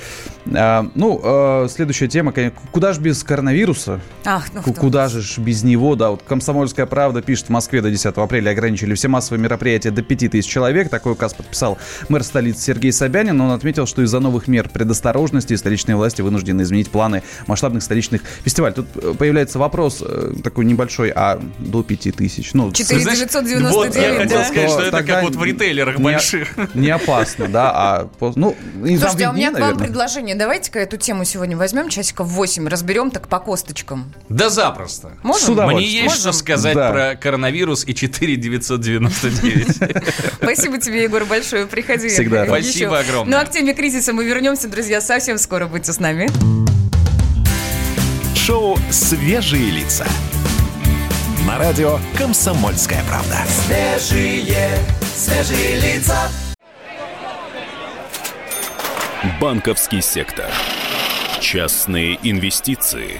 А, 0.56 0.90
ну, 0.96 1.22
а, 1.24 1.68
следующая 1.70 2.08
тема, 2.08 2.34
куда 2.72 2.94
же 2.94 3.02
без 3.02 3.24
коронавируса? 3.24 4.00
Ах, 4.26 4.48
ну 4.54 4.62
Куда 4.74 5.08
же 5.08 5.22
без 5.42 5.64
него? 5.64 5.89
Года. 5.90 6.12
Вот 6.12 6.22
«Комсомольская 6.22 6.86
правда» 6.86 7.24
пишет, 7.24 7.48
в 7.48 7.50
Москве 7.50 7.82
до 7.82 7.90
10 7.90 8.06
апреля 8.18 8.52
ограничили 8.52 8.94
все 8.94 9.08
массовые 9.08 9.42
мероприятия 9.42 9.90
до 9.90 10.04
5000 10.04 10.48
человек. 10.48 10.90
Такой 10.90 11.14
указ 11.14 11.34
подписал 11.34 11.80
мэр 12.10 12.24
столицы 12.24 12.62
Сергей 12.62 12.92
Собянин, 12.92 13.36
но 13.36 13.46
он 13.46 13.52
отметил, 13.52 13.88
что 13.88 14.04
из-за 14.04 14.20
новых 14.20 14.48
мер 14.48 14.70
предосторожности 14.70 15.56
столичные 15.56 15.96
власти 15.96 16.22
вынуждены 16.22 16.62
изменить 16.62 16.92
планы 16.92 17.24
масштабных 17.48 17.82
столичных 17.82 18.22
фестивалей. 18.44 18.76
Тут 18.76 18.88
э, 18.98 19.16
появляется 19.18 19.58
вопрос 19.58 20.04
э, 20.06 20.34
такой 20.44 20.66
небольшой, 20.66 21.12
а 21.16 21.42
до 21.58 21.82
5000? 21.82 22.54
Ну, 22.54 22.72
4999, 22.72 23.72
Вот 23.72 23.96
я 23.96 24.14
хотел 24.14 24.38
да? 24.38 24.46
сказать, 24.46 24.70
что 24.70 24.82
это 24.82 25.04
как 25.04 25.24
вот 25.24 25.36
в 25.36 25.44
ритейлерах 25.44 25.98
не- 25.98 26.04
больших. 26.04 26.50
Не 26.76 26.92
опасно, 26.92 27.48
да, 27.48 27.72
а 27.74 28.10
ну, 28.36 28.56
Слушайте, 28.80 29.26
а 29.26 29.32
у 29.32 29.34
меня 29.34 29.52
к 29.52 29.60
вам 29.60 29.76
предложение. 29.76 30.36
Давайте-ка 30.36 30.78
эту 30.78 30.98
тему 30.98 31.26
сегодня 31.26 31.58
возьмем 31.58 31.90
часиков 31.90 32.28
8, 32.28 32.68
разберем 32.68 33.10
так 33.10 33.28
по 33.28 33.40
косточкам. 33.40 34.14
Да 34.30 34.50
запросто. 34.50 35.14
Можем? 35.24 35.46
С 35.48 35.50
удовольствием. 35.50 35.79
Мне 35.80 36.04
есть 36.04 36.16
что 36.16 36.28
Можем? 36.28 36.34
сказать 36.40 36.76
Да. 36.76 36.92
про 36.92 37.16
коронавирус 37.16 37.86
и 37.86 37.94
4999. 37.94 39.76
Спасибо 40.42 40.80
тебе, 40.80 41.04
Егор, 41.04 41.26
большое. 41.26 41.66
Приходи. 41.66 42.10
Всегда. 42.10 42.46
Спасибо 42.46 43.00
огромное. 43.00 43.38
Ну 43.38 43.42
а 43.42 43.46
к 43.46 43.52
теме 43.52 43.74
кризиса 43.74 44.14
мы 44.14 44.26
вернемся, 44.26 44.68
друзья, 44.68 45.02
совсем 45.02 45.38
скоро. 45.38 45.68
Будьте 45.68 45.94
с 45.94 46.00
нами. 46.00 46.30
Шоу 48.36 48.78
«Свежие 48.90 49.70
лица». 49.70 50.08
На 51.46 51.58
радио 51.58 52.00
«Комсомольская 52.18 53.04
правда». 53.08 53.38
Банковский 59.40 60.02
сектор. 60.02 60.46
Частные 61.42 62.20
инвестиции. 62.24 63.20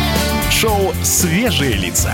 Шоу 0.51 0.93
«Свежие 1.01 1.73
лица». 1.73 2.13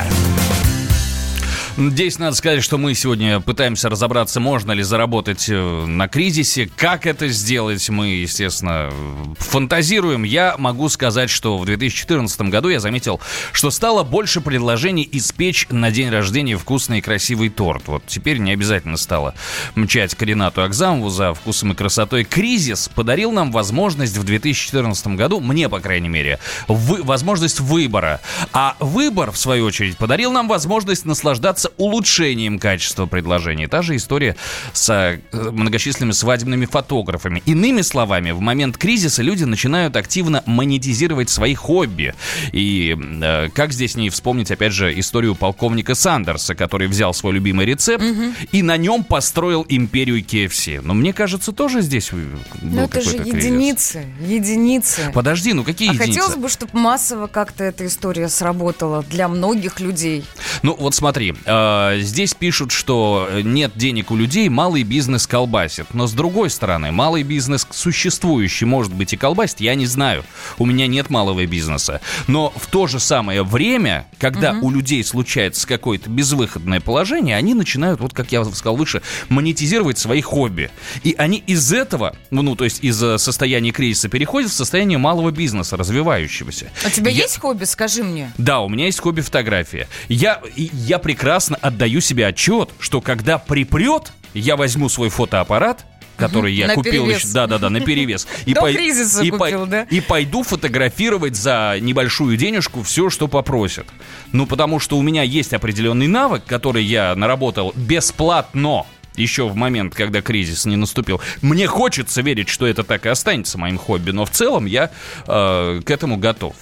Здесь 1.77 2.17
надо 2.17 2.35
сказать, 2.35 2.63
что 2.63 2.79
мы 2.79 2.95
сегодня 2.95 3.39
пытаемся 3.39 3.87
разобраться, 3.87 4.39
можно 4.39 4.71
ли 4.71 4.81
заработать 4.81 5.47
э, 5.47 5.85
на 5.85 6.07
кризисе, 6.07 6.71
как 6.75 7.05
это 7.05 7.27
сделать. 7.27 7.87
Мы, 7.89 8.07
естественно, 8.07 8.91
фантазируем. 9.37 10.23
Я 10.23 10.55
могу 10.57 10.89
сказать, 10.89 11.29
что 11.29 11.55
в 11.55 11.65
2014 11.65 12.41
году 12.41 12.69
я 12.69 12.79
заметил, 12.79 13.21
что 13.51 13.69
стало 13.69 14.03
больше 14.03 14.41
предложений 14.41 15.07
испечь 15.11 15.67
на 15.69 15.91
день 15.91 16.09
рождения 16.09 16.57
вкусный 16.57 16.97
и 16.97 17.01
красивый 17.01 17.49
торт. 17.49 17.83
Вот 17.85 18.03
теперь 18.07 18.39
не 18.39 18.53
обязательно 18.53 18.97
стало 18.97 19.35
мчать 19.75 20.15
к 20.15 20.21
Ренату 20.23 20.63
Акзамову 20.63 21.09
за 21.11 21.35
вкусом 21.35 21.73
и 21.73 21.75
красотой. 21.75 22.23
Кризис 22.23 22.89
подарил 22.95 23.31
нам 23.31 23.51
возможность 23.51 24.17
в 24.17 24.23
2014 24.23 25.15
году, 25.15 25.41
мне, 25.41 25.69
по 25.69 25.79
крайней 25.79 26.09
мере, 26.09 26.39
вы- 26.67 27.03
возможность 27.03 27.59
выбора. 27.59 28.19
А 28.51 28.75
выбор, 28.79 29.31
в 29.31 29.37
свою 29.37 29.65
очередь, 29.65 29.95
подарил 29.97 30.31
нам 30.31 30.47
возможность 30.47 31.05
наслаждаться 31.05 31.66
улучшением 31.77 32.59
качества 32.59 33.05
предложений. 33.05 33.67
Та 33.67 33.81
же 33.81 33.95
история 33.95 34.35
с 34.73 34.89
э, 34.89 35.19
многочисленными 35.31 36.11
свадебными 36.11 36.65
фотографами. 36.65 37.41
Иными 37.45 37.81
словами, 37.81 38.31
в 38.31 38.39
момент 38.39 38.77
кризиса 38.77 39.21
люди 39.23 39.43
начинают 39.43 39.95
активно 39.95 40.43
монетизировать 40.45 41.29
свои 41.29 41.55
хобби. 41.55 42.13
И 42.51 42.95
э, 43.21 43.49
как 43.53 43.73
здесь 43.73 43.95
не 43.95 44.09
вспомнить, 44.09 44.51
опять 44.51 44.73
же, 44.73 44.97
историю 44.99 45.35
полковника 45.35 45.95
Сандерса, 45.95 46.55
который 46.55 46.87
взял 46.87 47.13
свой 47.13 47.33
любимый 47.33 47.65
рецепт 47.65 48.03
и 48.51 48.63
на 48.63 48.77
нем 48.77 49.03
построил 49.03 49.65
империю 49.67 50.23
KFC. 50.23 50.81
Но 50.83 50.93
мне 50.93 51.13
кажется, 51.13 51.51
тоже 51.51 51.81
здесь 51.81 52.09
э, 52.11 52.15
был 52.15 52.39
Ну 52.61 52.83
это 52.83 53.01
же 53.01 53.17
кризис. 53.17 53.33
единицы, 53.33 54.05
единицы. 54.19 55.11
Подожди, 55.13 55.53
ну 55.53 55.63
какие 55.63 55.89
А 55.89 55.93
единицы? 55.93 56.09
хотелось 56.19 56.35
бы, 56.37 56.49
чтобы 56.49 56.71
массово 56.79 57.27
как-то 57.27 57.63
эта 57.63 57.85
история 57.87 58.29
сработала 58.29 59.03
для 59.09 59.27
многих 59.27 59.79
людей. 59.79 60.23
Ну, 60.63 60.75
вот 60.79 60.95
смотри, 60.95 61.33
э, 61.45 61.56
здесь 61.97 62.33
пишут, 62.33 62.71
что 62.71 63.29
нет 63.43 63.71
денег 63.75 64.11
у 64.11 64.15
людей, 64.15 64.49
малый 64.49 64.83
бизнес 64.83 65.27
колбасит. 65.27 65.93
Но 65.93 66.07
с 66.07 66.13
другой 66.13 66.49
стороны, 66.49 66.91
малый 66.91 67.23
бизнес 67.23 67.67
существующий, 67.71 68.65
может 68.65 68.93
быть, 68.93 69.13
и 69.13 69.17
колбасит, 69.17 69.59
я 69.61 69.75
не 69.75 69.85
знаю. 69.85 70.23
У 70.57 70.65
меня 70.65 70.87
нет 70.87 71.09
малого 71.09 71.45
бизнеса. 71.45 72.01
Но 72.27 72.51
в 72.55 72.67
то 72.67 72.87
же 72.87 72.99
самое 72.99 73.43
время, 73.43 74.07
когда 74.19 74.53
у 74.61 74.69
людей 74.71 75.03
случается 75.03 75.67
какое-то 75.67 76.09
безвыходное 76.09 76.79
положение, 76.81 77.35
они 77.37 77.53
начинают, 77.53 77.99
вот 78.01 78.13
как 78.13 78.31
я 78.31 78.43
сказал 78.45 78.75
выше, 78.75 79.01
монетизировать 79.29 79.97
свои 79.97 80.21
хобби. 80.21 80.69
И 81.03 81.15
они 81.17 81.37
из 81.47 81.71
этого, 81.71 82.15
ну, 82.31 82.55
то 82.55 82.63
есть 82.63 82.83
из 82.83 83.01
э, 83.01 83.17
состояния 83.17 83.71
кризиса 83.71 84.09
переходят 84.09 84.49
в 84.51 84.53
состояние 84.53 84.97
малого 84.97 85.31
бизнеса, 85.31 85.77
развивающегося. 85.77 86.71
А 86.83 86.87
у 86.87 86.89
тебя 86.89 87.11
Я- 87.11 87.23
есть 87.23 87.39
хобби, 87.39 87.63
скажи 87.65 88.03
мне? 88.03 88.31
да, 88.37 88.59
у 88.61 88.69
меня 88.69 88.85
есть 88.85 88.99
хобби 88.99 89.21
фотография. 89.21 89.87
Я, 90.09 90.41
я 90.55 90.99
прекрасно 90.99 91.46
отдаю 91.55 92.01
себе 92.01 92.27
отчет, 92.27 92.69
что 92.79 93.01
когда 93.01 93.37
припрет, 93.37 94.11
я 94.33 94.55
возьму 94.55 94.89
свой 94.89 95.09
фотоаппарат, 95.09 95.85
который 96.17 96.53
я 96.53 96.73
купил 96.73 97.03
наперевес. 97.05 97.23
еще, 97.23 97.33
да, 97.33 97.47
да, 97.47 97.57
да, 97.59 97.69
на 97.69 97.79
перевес. 97.79 98.27
До 98.45 98.61
кризиса 98.71 99.23
и, 99.23 99.29
купил, 99.29 99.65
да? 99.65 99.83
и 99.83 100.01
пойду 100.01 100.43
фотографировать 100.43 101.35
за 101.35 101.77
небольшую 101.79 102.35
денежку 102.37 102.83
все, 102.83 103.09
что 103.09 103.27
попросят. 103.27 103.87
Ну, 104.31 104.45
потому 104.45 104.79
что 104.79 104.97
у 104.97 105.01
меня 105.01 105.23
есть 105.23 105.53
определенный 105.53 106.07
навык, 106.07 106.43
который 106.45 106.83
я 106.83 107.15
наработал 107.15 107.71
бесплатно 107.75 108.85
еще 109.17 109.47
в 109.47 109.55
момент, 109.55 109.93
когда 109.95 110.21
кризис 110.21 110.65
не 110.65 110.75
наступил. 110.75 111.21
Мне 111.41 111.67
хочется 111.67 112.21
верить, 112.21 112.49
что 112.49 112.65
это 112.67 112.83
так 112.83 113.05
и 113.05 113.09
останется 113.09 113.57
моим 113.57 113.77
хобби, 113.77 114.11
но 114.11 114.25
в 114.25 114.29
целом 114.31 114.65
я 114.65 114.91
э, 115.27 115.81
к 115.85 115.89
этому 115.91 116.17
готов. 116.17 116.55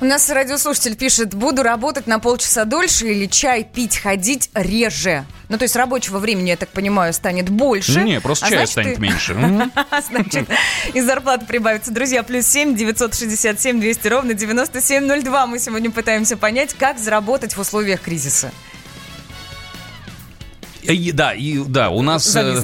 У 0.00 0.04
нас 0.04 0.28
радиослушатель 0.30 0.96
пишет, 0.96 1.34
буду 1.34 1.62
работать 1.62 2.06
на 2.06 2.18
полчаса 2.18 2.64
дольше 2.64 3.06
или 3.08 3.26
чай 3.26 3.64
пить, 3.64 3.98
ходить 3.98 4.50
реже. 4.54 5.24
Ну, 5.48 5.58
то 5.58 5.64
есть 5.64 5.76
рабочего 5.76 6.18
времени, 6.18 6.50
я 6.50 6.56
так 6.56 6.68
понимаю, 6.70 7.12
станет 7.12 7.48
больше. 7.50 8.00
Не, 8.02 8.20
просто 8.20 8.46
А 8.46 8.48
чая 8.50 8.58
значит, 8.66 8.72
станет 8.72 8.98
и- 8.98 9.00
меньше. 9.00 9.34
Мгм. 9.40 9.72
Значит, 10.10 10.48
и 10.94 11.00
зарплата 11.00 11.44
прибавится. 11.44 11.90
Друзья, 11.92 12.22
плюс 12.22 12.46
7 12.46 12.74
967 12.76 13.80
200 13.80 14.08
ровно 14.08 14.34
9702. 14.34 15.46
Мы 15.46 15.58
сегодня 15.58 15.90
пытаемся 15.90 16.36
понять, 16.36 16.74
как 16.78 16.98
заработать 16.98 17.56
в 17.56 17.60
условиях 17.60 18.00
кризиса. 18.00 18.52
И, 20.82 21.12
да, 21.12 21.32
и 21.34 21.58
да, 21.58 21.90
у 21.90 22.02
нас... 22.02 22.34
э, 22.34 22.62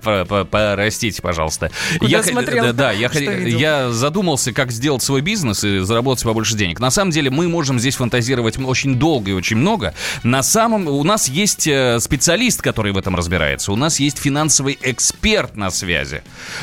Простите, 0.50 1.22
пожалуйста. 1.22 1.70
Куда 1.98 2.18
х- 2.18 2.24
смотрел? 2.24 2.64
Да, 2.66 2.72
да, 2.72 2.92
я, 2.92 3.10
я 3.10 3.90
задумался, 3.90 4.52
как 4.52 4.70
сделать 4.70 5.02
свой 5.02 5.20
бизнес 5.20 5.62
и 5.64 5.80
заработать 5.80 6.24
побольше 6.24 6.56
денег. 6.56 6.80
На 6.80 6.90
самом 6.90 7.10
деле 7.10 7.30
мы 7.30 7.48
можем 7.48 7.78
здесь 7.78 7.96
фантазировать 7.96 8.58
очень 8.58 8.96
долго 8.96 9.30
и 9.30 9.34
очень 9.34 9.56
много. 9.56 9.94
На 10.22 10.42
самом... 10.42 10.88
У 10.88 11.04
нас 11.04 11.28
есть 11.28 11.66
э, 11.66 12.00
специалист, 12.00 12.62
который 12.62 12.92
в 12.92 12.98
этом 12.98 13.14
разбирается. 13.14 13.72
У 13.72 13.76
нас 13.76 14.00
есть 14.00 14.18
финансовый 14.18 14.78
эксперт 14.82 15.56
на 15.56 15.70
связи. 15.70 16.22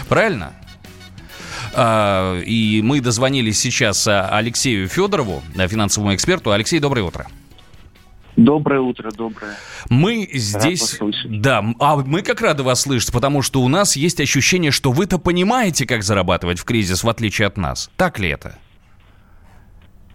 Правильно? 0.10 0.54
А, 1.74 2.40
И 2.42 2.82
мы 2.84 3.02
дозвонились 3.02 3.60
сейчас 3.60 4.08
а, 4.08 4.28
Алексею 4.30 4.88
Федорову, 4.88 5.44
финансовому 5.56 6.16
эксперту. 6.16 6.52
Алексей, 6.52 6.80
доброе 6.80 7.04
утро. 7.04 7.28
Доброе 8.38 8.82
утро, 8.82 9.12
доброе. 9.12 9.56
Мы 9.90 10.30
здесь... 10.32 11.00
Да, 11.26 11.66
а 11.80 11.96
мы 11.98 12.22
как 12.22 12.40
рады 12.40 12.62
вас 12.62 12.82
слышать, 12.82 13.12
потому 13.12 13.42
что 13.42 13.62
у 13.62 13.68
нас 13.68 13.96
есть 13.96 14.22
ощущение, 14.22 14.70
что 14.70 14.92
вы-то 14.92 15.18
понимаете, 15.18 15.88
как 15.88 16.04
зарабатывать 16.04 16.60
в 16.60 16.64
кризис, 16.64 17.04
в 17.04 17.10
отличие 17.10 17.48
от 17.48 17.58
нас. 17.58 17.90
Так 17.98 18.20
ли 18.20 18.30
это? 18.30 18.60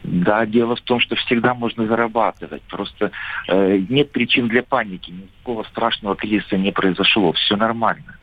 Да, 0.05 0.47
дело 0.47 0.77
в 0.77 0.81
том, 0.83 1.01
что 1.01 1.17
всегда 1.17 1.55
можно 1.55 1.87
зарабатывать. 1.87 2.63
Просто 2.63 3.11
э, 3.49 3.79
нет 3.89 4.13
причин 4.13 4.47
для 4.47 4.63
паники. 4.63 5.11
Никакого 5.11 5.65
страшного 5.65 6.15
кризиса 6.15 6.57
не 6.57 6.71
произошло. 6.71 7.33
Все 7.33 7.57
нормально. 7.57 8.19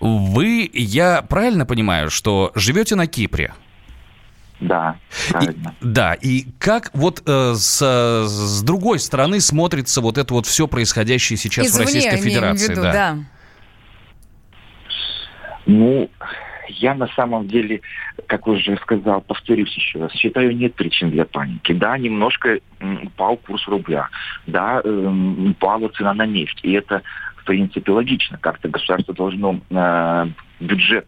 Вы, 0.00 0.70
я 0.72 1.20
правильно 1.20 1.66
понимаю, 1.66 2.10
что 2.10 2.52
живете 2.54 2.96
на 2.96 3.06
Кипре? 3.06 3.52
Да, 4.58 4.96
И- 5.28 5.32
правильно. 5.32 5.74
да, 5.82 6.14
и 6.14 6.46
как 6.58 6.90
вот 6.94 7.22
э, 7.26 7.54
с, 7.54 7.78
с 8.26 8.62
другой 8.62 8.98
стороны 8.98 9.40
смотрится 9.40 10.00
вот 10.00 10.16
это 10.16 10.32
вот 10.32 10.46
все 10.46 10.66
происходящее 10.66 11.36
сейчас 11.36 11.66
в 11.66 11.70
Извне, 11.70 11.84
Российской 11.84 12.08
имеем 12.14 12.22
в 12.22 12.24
Федерации? 12.24 12.70
виду, 12.72 12.82
да. 12.82 12.92
да. 12.92 13.16
Ну, 15.66 16.08
я 16.68 16.94
на 16.94 17.08
самом 17.08 17.48
деле, 17.48 17.80
как 18.26 18.46
уже 18.46 18.76
сказал, 18.78 19.20
повторюсь 19.20 19.74
еще 19.74 19.98
раз, 20.00 20.12
считаю, 20.12 20.56
нет 20.56 20.74
причин 20.74 21.10
для 21.10 21.24
паники. 21.24 21.72
Да, 21.72 21.98
немножко 21.98 22.58
упал 23.02 23.36
курс 23.36 23.66
рубля, 23.68 24.08
да, 24.46 24.80
эм, 24.84 25.50
упала 25.50 25.88
цена 25.90 26.14
на 26.14 26.26
нефть. 26.26 26.60
И 26.62 26.72
это, 26.72 27.02
в 27.36 27.44
принципе, 27.44 27.92
логично. 27.92 28.38
Как-то 28.38 28.68
государство 28.68 29.14
должно 29.14 29.60
э, 29.70 30.26
бюджет 30.60 31.06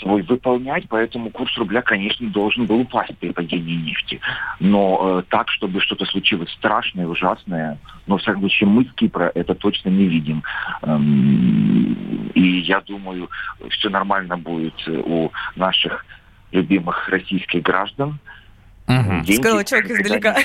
свой 0.00 0.22
выполнять, 0.22 0.84
поэтому 0.88 1.30
курс 1.30 1.56
рубля, 1.56 1.82
конечно, 1.82 2.28
должен 2.28 2.66
был 2.66 2.80
упасть 2.80 3.16
при 3.18 3.30
падении 3.30 3.76
нефти. 3.76 4.20
Но 4.60 5.20
э, 5.20 5.22
так, 5.28 5.50
чтобы 5.50 5.80
что-то 5.80 6.04
случилось 6.06 6.50
страшное, 6.52 7.06
ужасное, 7.06 7.78
но, 8.06 8.16
в 8.16 8.20
всяком 8.20 8.40
случае, 8.42 8.68
мы 8.68 8.84
с 8.84 8.92
Кипра 8.92 9.30
это 9.34 9.54
точно 9.54 9.90
не 9.90 10.06
видим. 10.06 10.42
Эм, 10.82 12.30
и 12.34 12.60
я 12.60 12.80
думаю, 12.80 13.28
все 13.70 13.88
нормально 13.90 14.36
будет 14.36 14.74
у 14.86 15.30
наших 15.56 16.04
любимых 16.52 17.08
российских 17.08 17.62
граждан. 17.62 18.18
Угу. 18.88 19.32
Сказала 19.34 19.64
человек 19.64 19.90
издалека. 20.00 20.36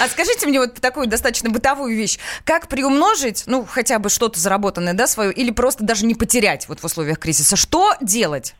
А 0.00 0.08
скажите 0.08 0.46
мне 0.46 0.58
вот 0.58 0.74
такую 0.74 1.06
достаточно 1.06 1.50
бытовую 1.50 1.94
вещь. 1.94 2.18
Как 2.44 2.68
приумножить, 2.68 3.44
ну, 3.46 3.64
хотя 3.64 3.98
бы 3.98 4.08
что-то 4.08 4.40
заработанное, 4.40 4.94
да, 4.94 5.06
свое, 5.06 5.32
или 5.32 5.50
просто 5.50 5.84
даже 5.84 6.06
не 6.06 6.14
потерять 6.14 6.68
вот 6.68 6.80
в 6.80 6.84
условиях 6.84 7.18
кризиса? 7.18 7.56
Что 7.56 7.94
делать? 8.00 8.54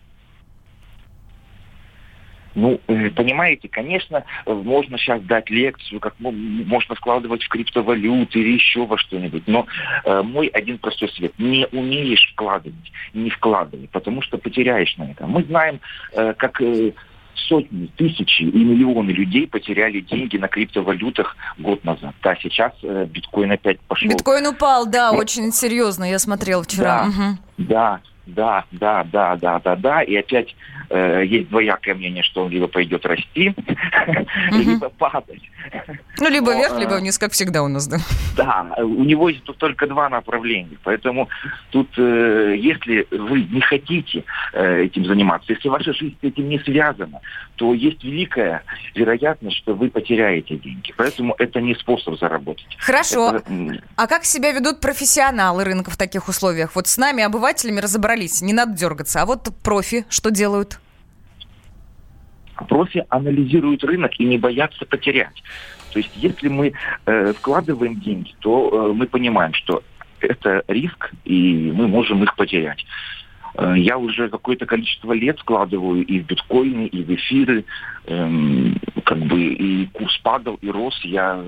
Ну, 2.55 2.81
э, 2.89 3.11
понимаете, 3.11 3.69
конечно, 3.69 4.25
можно 4.45 4.99
сейчас 4.99 5.23
дать 5.23 5.49
лекцию, 5.51 6.01
как 6.01 6.15
можно 6.19 6.95
вкладывать 6.95 7.43
в 7.45 7.49
криптовалюты 7.49 8.41
или 8.41 8.55
еще 8.55 8.87
во 8.87 8.99
что-нибудь, 8.99 9.45
но 9.47 9.67
э, 10.05 10.23
мой 10.23 10.49
один 10.49 10.79
простой 10.79 11.09
совет. 11.11 11.33
Не 11.39 11.67
умеешь 11.73 12.33
вкладывать, 12.33 12.93
не 13.15 13.31
вкладывай, 13.31 13.89
потому 13.93 14.21
что 14.23 14.37
потеряешь 14.37 14.97
на 14.97 15.13
это. 15.13 15.27
Мы 15.27 15.45
знаем, 15.45 15.81
э, 16.13 16.35
как 16.35 16.61
э, 16.61 16.93
сотни, 17.35 17.87
тысячи 17.97 18.43
и 18.43 18.65
миллионы 18.65 19.11
людей 19.11 19.47
потеряли 19.47 20.01
деньги 20.01 20.37
на 20.37 20.49
криптовалютах 20.49 21.37
год 21.59 21.85
назад. 21.85 22.15
Да, 22.23 22.37
сейчас 22.37 22.73
э, 22.83 23.07
биткоин 23.09 23.53
опять 23.53 23.81
пошел. 23.81 24.09
Биткоин 24.09 24.47
упал, 24.47 24.87
да, 24.87 25.13
Но... 25.13 25.19
очень 25.19 25.53
серьезно, 25.53 26.05
я 26.05 26.19
смотрел 26.19 26.63
вчера. 26.63 27.05
Да, 27.05 27.09
угу. 27.09 27.39
да, 27.59 28.01
да, 28.27 28.65
да, 28.71 29.05
да, 29.05 29.37
да, 29.37 29.61
да, 29.61 29.77
да. 29.77 30.03
И 30.03 30.15
опять 30.17 30.55
э, 30.91 31.25
есть 31.25 31.49
двоякое 31.49 31.95
мнение, 31.95 32.23
что 32.23 32.45
он 32.45 32.51
либо 32.51 32.69
пойдет 32.69 33.07
расти, 33.07 33.55
либо 34.51 34.89
падать. 34.91 35.43
Ну, 36.19 36.29
либо 36.29 36.53
вверх, 36.53 36.79
либо 36.79 36.95
э, 36.95 36.99
вниз, 36.99 37.19
как 37.19 37.33
всегда 37.33 37.63
у 37.63 37.69
нас, 37.69 37.87
да. 37.87 37.99
Да, 38.37 38.67
у 38.79 39.05
него 39.05 39.29
есть 39.29 39.45
тут 39.45 39.57
только 39.57 39.87
два 39.87 40.09
направления. 40.09 40.77
Поэтому 40.85 41.29
тут, 41.71 41.89
э, 41.97 42.57
если 42.59 43.07
вы 43.11 43.45
не 43.45 43.61
хотите 43.61 44.25
э, 44.53 44.83
этим 44.85 45.07
заниматься, 45.07 45.53
если 45.53 45.69
ваша 45.69 45.93
жизнь 45.93 46.17
с 46.21 46.25
этим 46.25 46.49
не 46.49 46.59
связана, 46.59 47.21
то 47.57 47.73
есть 47.73 48.05
великая 48.05 48.63
вероятность, 48.95 49.57
что 49.59 49.75
вы 49.75 49.91
потеряете 49.91 50.57
деньги. 50.57 50.93
Поэтому 50.97 51.35
это 51.39 51.61
не 51.61 51.75
способ 51.75 52.19
заработать. 52.19 52.67
Хорошо. 52.79 53.37
Это... 53.37 53.83
А 53.97 54.07
как 54.07 54.25
себя 54.25 54.53
ведут 54.53 54.81
профессионалы 54.81 55.65
рынка 55.65 55.91
в 55.91 55.97
таких 55.97 56.29
условиях? 56.29 56.75
Вот 56.75 56.87
с 56.87 56.99
нами, 56.99 57.23
обывателями, 57.23 57.81
разобрались, 57.81 58.43
не 58.43 58.53
надо 58.53 58.73
дергаться. 58.77 59.23
А 59.23 59.27
вот 59.27 59.49
профи 59.63 60.05
что 60.09 60.31
делают? 60.31 60.80
Профи 62.69 63.05
анализируют 63.09 63.85
рынок 63.85 64.13
и 64.19 64.25
не 64.25 64.39
боятся 64.39 64.85
потерять. 64.85 65.43
То 65.93 65.99
есть 65.99 66.11
если 66.15 66.49
мы 66.49 66.73
э, 67.07 67.33
вкладываем 67.33 68.01
деньги, 68.01 68.35
то 68.41 68.71
э, 68.91 68.93
мы 68.93 69.07
понимаем, 69.07 69.55
что 69.55 69.83
это 70.21 70.63
риск, 70.69 71.11
и 71.25 71.73
мы 71.75 71.89
можем 71.89 72.23
их 72.23 72.37
потерять. 72.37 72.85
Э, 73.55 73.75
я 73.77 73.99
уже 73.99 74.29
какое-то 74.29 74.67
количество 74.67 75.13
лет 75.13 75.39
складываю 75.41 76.05
и 76.05 76.21
в 76.21 76.27
биткоины, 76.27 76.87
и 76.87 77.03
в 77.03 77.15
эфиры. 77.15 77.65
Эм, 78.07 78.77
как 79.05 79.19
бы 79.19 79.41
и 79.41 79.87
курс 79.87 80.17
падал, 80.23 80.59
и 80.63 80.69
рос. 80.69 80.99
Я 81.03 81.43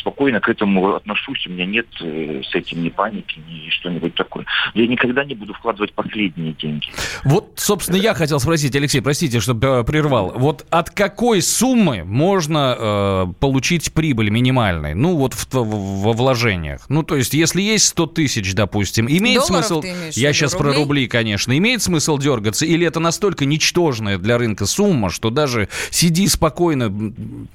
спокойно 0.00 0.40
к 0.40 0.48
этому 0.48 0.94
отношусь. 0.94 1.46
У 1.46 1.50
меня 1.50 1.66
нет 1.66 1.86
э, 2.00 2.42
с 2.48 2.54
этим 2.54 2.82
ни 2.82 2.88
паники, 2.88 3.38
ни 3.48 3.68
что-нибудь 3.70 4.14
такое. 4.14 4.46
Я 4.74 4.86
никогда 4.86 5.24
не 5.24 5.34
буду 5.34 5.52
вкладывать 5.54 5.92
последние 5.94 6.52
деньги. 6.52 6.88
Вот, 7.24 7.52
собственно, 7.56 7.96
я 7.96 8.14
хотел 8.14 8.38
спросить, 8.40 8.74
Алексей, 8.76 9.00
простите, 9.00 9.40
что 9.40 9.54
прервал. 9.54 10.32
Вот 10.36 10.66
от 10.70 10.90
какой 10.90 11.42
суммы 11.42 12.04
можно 12.04 12.76
э, 12.78 13.26
получить 13.40 13.92
прибыль 13.92 14.30
минимальной? 14.30 14.94
Ну, 14.94 15.16
вот 15.16 15.34
в, 15.34 15.52
в, 15.52 16.02
во 16.02 16.12
вложениях. 16.12 16.86
Ну, 16.88 17.02
то 17.02 17.16
есть, 17.16 17.34
если 17.34 17.62
есть 17.62 17.86
100 17.86 18.06
тысяч, 18.06 18.54
допустим, 18.54 19.06
имеет 19.06 19.40
Долларов 19.48 19.66
смысл... 19.66 19.82
Я 20.12 20.32
сейчас 20.32 20.54
рублей? 20.54 20.72
про 20.72 20.80
рубли, 20.80 21.06
конечно 21.08 21.29
конечно, 21.30 21.56
имеет 21.56 21.80
смысл 21.80 22.18
дергаться, 22.18 22.66
или 22.66 22.84
это 22.84 22.98
настолько 22.98 23.44
ничтожная 23.44 24.18
для 24.18 24.36
рынка 24.36 24.66
сумма, 24.66 25.10
что 25.10 25.30
даже 25.30 25.68
сиди 25.90 26.26
спокойно... 26.26 26.86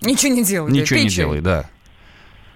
Ничего 0.01 0.34
не 0.34 0.46
делай. 0.46 0.72
Ничего 0.72 1.00
не 1.01 1.10
делай, 1.10 1.41
да. 1.41 1.70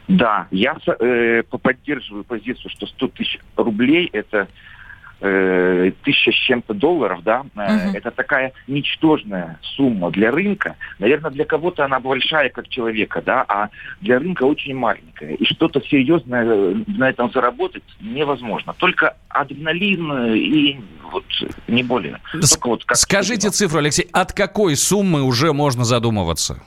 Да, 0.08 0.48
я 0.50 0.78
э, 0.88 1.44
поддерживаю 1.44 2.24
позицию, 2.24 2.72
что 2.72 2.88
100 2.88 3.08
тысяч 3.10 3.40
рублей 3.58 4.10
это 4.14 4.48
э, 5.22 5.92
тысяча 6.03 6.32
с 6.32 6.36
чем-то 6.36 6.74
долларов, 6.74 7.22
да, 7.24 7.44
uh-huh. 7.55 7.96
это 7.96 8.12
такая 8.12 8.53
ничтожная 8.68 9.60
сумма 9.62 10.12
для 10.12 10.32
рынка. 10.32 10.75
Наверное, 11.00 11.32
для 11.32 11.46
кого-то 11.46 11.86
она 11.86 12.00
большая, 12.00 12.50
как 12.50 12.70
человека, 12.70 13.22
да, 13.25 13.46
а 13.48 13.70
для 14.01 14.20
рынка 14.20 14.44
очень 14.44 14.75
маленькая. 14.75 15.34
И 15.34 15.46
что-то 15.46 15.82
серьезное 15.82 16.46
э, 16.46 16.75
на 16.88 17.10
этом 17.10 17.32
заработать 17.32 17.84
невозможно. 18.00 18.74
Только 18.77 19.16
адреналин 19.29 20.34
и 20.34 20.79
вот 21.12 21.25
не 21.68 21.84
более. 21.84 22.20
С- 22.34 22.60
вот 22.64 22.84
Скажите 22.94 23.50
цифру, 23.50 23.79
Алексей, 23.79 24.08
от 24.12 24.34
какой 24.34 24.75
суммы 24.75 25.24
уже 25.24 25.53
можно 25.53 25.84
задумываться? 25.84 26.62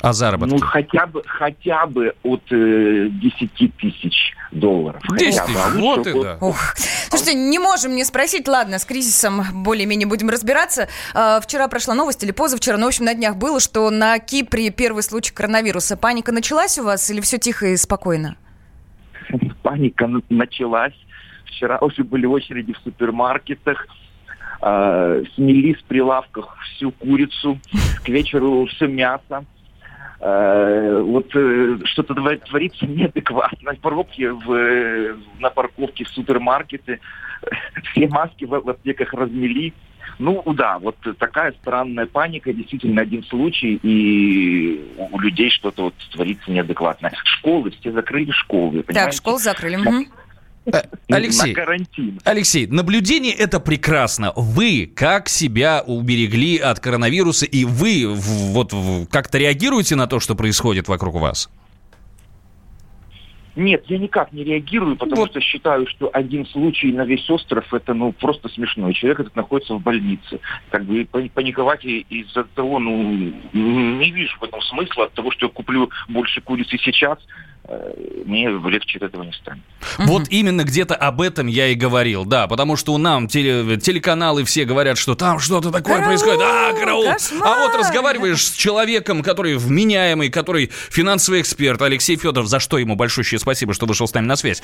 О 0.00 0.12
заработке? 0.12 0.56
Ну, 0.56 0.60
хотя 0.60 1.06
бы, 1.06 1.22
хотя 1.26 1.86
бы 1.86 2.14
от 2.22 2.42
э, 2.50 3.08
10 3.10 3.76
тысяч 3.76 4.34
долларов. 4.52 5.02
10 5.16 5.44
тысяч, 5.44 5.56
а 5.56 5.70
вот 5.78 6.06
и 6.06 6.12
да. 6.12 6.38
Ух. 6.40 6.56
Слушайте, 7.08 7.34
не 7.34 7.58
можем 7.58 7.94
не 7.94 8.04
спросить, 8.04 8.46
ладно, 8.48 8.78
с 8.78 8.84
кризисом 8.84 9.42
более-менее 9.64 10.06
будем 10.06 10.28
разбираться. 10.30 10.88
А, 11.14 11.40
вчера 11.40 11.68
прошла 11.68 11.94
новость 11.94 12.22
или 12.22 12.32
позавчера, 12.32 12.76
но, 12.76 12.86
в 12.86 12.88
общем, 12.88 13.04
на 13.04 13.14
днях 13.14 13.36
было, 13.36 13.60
что 13.60 13.90
на 13.90 14.18
Кипре 14.18 14.70
первый 14.70 15.02
случай 15.02 15.32
коронавируса. 15.32 15.96
Паника 15.96 16.32
началась 16.32 16.78
у 16.78 16.84
вас 16.84 17.10
или 17.10 17.20
все 17.20 17.38
тихо 17.38 17.66
и 17.66 17.76
спокойно? 17.76 18.36
Паника 19.62 20.08
началась. 20.28 20.94
Вчера 21.46 21.78
уже 21.78 22.04
были 22.04 22.26
очереди 22.26 22.72
в 22.72 22.78
супермаркетах 22.78 23.86
э, 24.62 25.22
смели 25.34 25.74
с 25.74 25.82
прилавков 25.82 26.46
всю 26.64 26.92
курицу, 26.92 27.58
к 28.04 28.08
вечеру 28.08 28.66
все 28.66 28.86
мясо. 28.86 29.44
Э, 30.20 31.00
вот 31.00 31.30
э, 31.34 31.78
что-то 31.84 32.14
творится 32.14 32.86
неадекватно. 32.86 33.74
Пробки 33.80 34.26
в, 34.26 34.52
э, 34.52 35.14
на 35.38 35.50
парковке 35.50 36.04
в 36.04 36.08
супермаркете, 36.08 36.98
все 37.92 38.08
маски 38.08 38.44
в, 38.44 38.50
в 38.50 38.68
аптеках 38.68 39.12
размели. 39.14 39.72
Ну 40.18 40.42
да, 40.54 40.80
вот 40.80 40.96
такая 41.18 41.52
странная 41.60 42.06
паника, 42.06 42.52
действительно 42.52 43.02
один 43.02 43.22
случай, 43.24 43.78
и 43.80 44.92
у 45.12 45.20
людей 45.20 45.50
что-то 45.50 45.84
вот 45.84 45.94
творится 46.12 46.50
неадекватно. 46.50 47.12
Школы, 47.24 47.70
все 47.70 47.92
закрыли 47.92 48.32
школы. 48.32 48.82
Понимаете? 48.82 48.94
Так, 48.94 49.12
школы 49.12 49.38
закрыли. 49.38 49.76
Угу. 49.76 50.06
Э, 50.72 50.82
Алексей, 51.08 51.54
на 51.54 51.54
карантин. 51.54 52.20
Алексей, 52.24 52.66
наблюдение 52.66 53.34
это 53.34 53.60
прекрасно. 53.60 54.32
Вы 54.36 54.90
как 54.94 55.28
себя 55.28 55.82
уберегли 55.86 56.58
от 56.58 56.80
коронавируса, 56.80 57.46
и 57.46 57.64
вы 57.64 58.06
вот 58.06 58.74
как-то 59.10 59.38
реагируете 59.38 59.96
на 59.96 60.06
то, 60.06 60.20
что 60.20 60.34
происходит 60.34 60.88
вокруг 60.88 61.14
вас? 61.16 61.48
Нет, 63.58 63.86
я 63.88 63.98
никак 63.98 64.32
не 64.32 64.44
реагирую, 64.44 64.94
потому 64.94 65.22
вот. 65.22 65.30
что 65.30 65.40
считаю, 65.40 65.88
что 65.88 66.08
один 66.12 66.46
случай 66.46 66.92
на 66.92 67.04
весь 67.04 67.28
остров 67.28 67.74
это 67.74 67.92
ну 67.92 68.12
просто 68.12 68.48
смешно. 68.48 68.92
Человек 68.92 69.18
этот 69.18 69.34
находится 69.34 69.74
в 69.74 69.82
больнице. 69.82 70.38
Как 70.70 70.84
бы 70.84 71.04
паниковать 71.06 71.84
из-за 71.84 72.44
того, 72.44 72.78
ну 72.78 73.32
не 73.52 74.12
вижу 74.12 74.38
в 74.38 74.44
этом 74.44 74.62
смысла 74.62 75.06
от 75.06 75.14
того, 75.14 75.32
что 75.32 75.46
я 75.46 75.52
куплю 75.52 75.90
больше 76.08 76.40
курицы 76.40 76.78
сейчас, 76.78 77.18
мне 78.24 78.48
легче 78.48 78.98
от 78.98 79.04
этого 79.04 79.24
не 79.24 79.32
станет. 79.32 79.62
Вот 79.98 80.28
именно 80.30 80.64
где-то 80.64 80.94
об 80.94 81.20
этом 81.20 81.46
я 81.46 81.68
и 81.68 81.74
говорил, 81.74 82.24
да, 82.24 82.46
потому 82.46 82.76
что 82.76 82.94
у 82.94 82.98
нам 82.98 83.28
теле, 83.28 83.76
телеканалы 83.76 84.44
все 84.44 84.64
говорят, 84.64 84.96
что 84.96 85.14
там 85.14 85.38
что-то 85.38 85.70
такое 85.70 85.96
караул, 85.96 86.06
происходит, 86.06 86.40
а, 86.42 86.72
караул. 86.72 87.04
Кошмар. 87.04 87.48
А 87.48 87.60
вот 87.60 87.74
разговариваешь 87.78 88.46
с 88.46 88.52
человеком, 88.52 89.22
который 89.22 89.56
вменяемый, 89.56 90.30
который 90.30 90.70
финансовый 90.90 91.42
эксперт, 91.42 91.80
Алексей 91.82 92.16
Федоров, 92.16 92.48
за 92.48 92.58
что 92.58 92.78
ему 92.78 92.96
большое 92.96 93.18
спасибо, 93.38 93.74
что 93.74 93.86
вышел 93.86 94.06
с 94.08 94.14
нами 94.14 94.26
на 94.26 94.36
связь. 94.36 94.62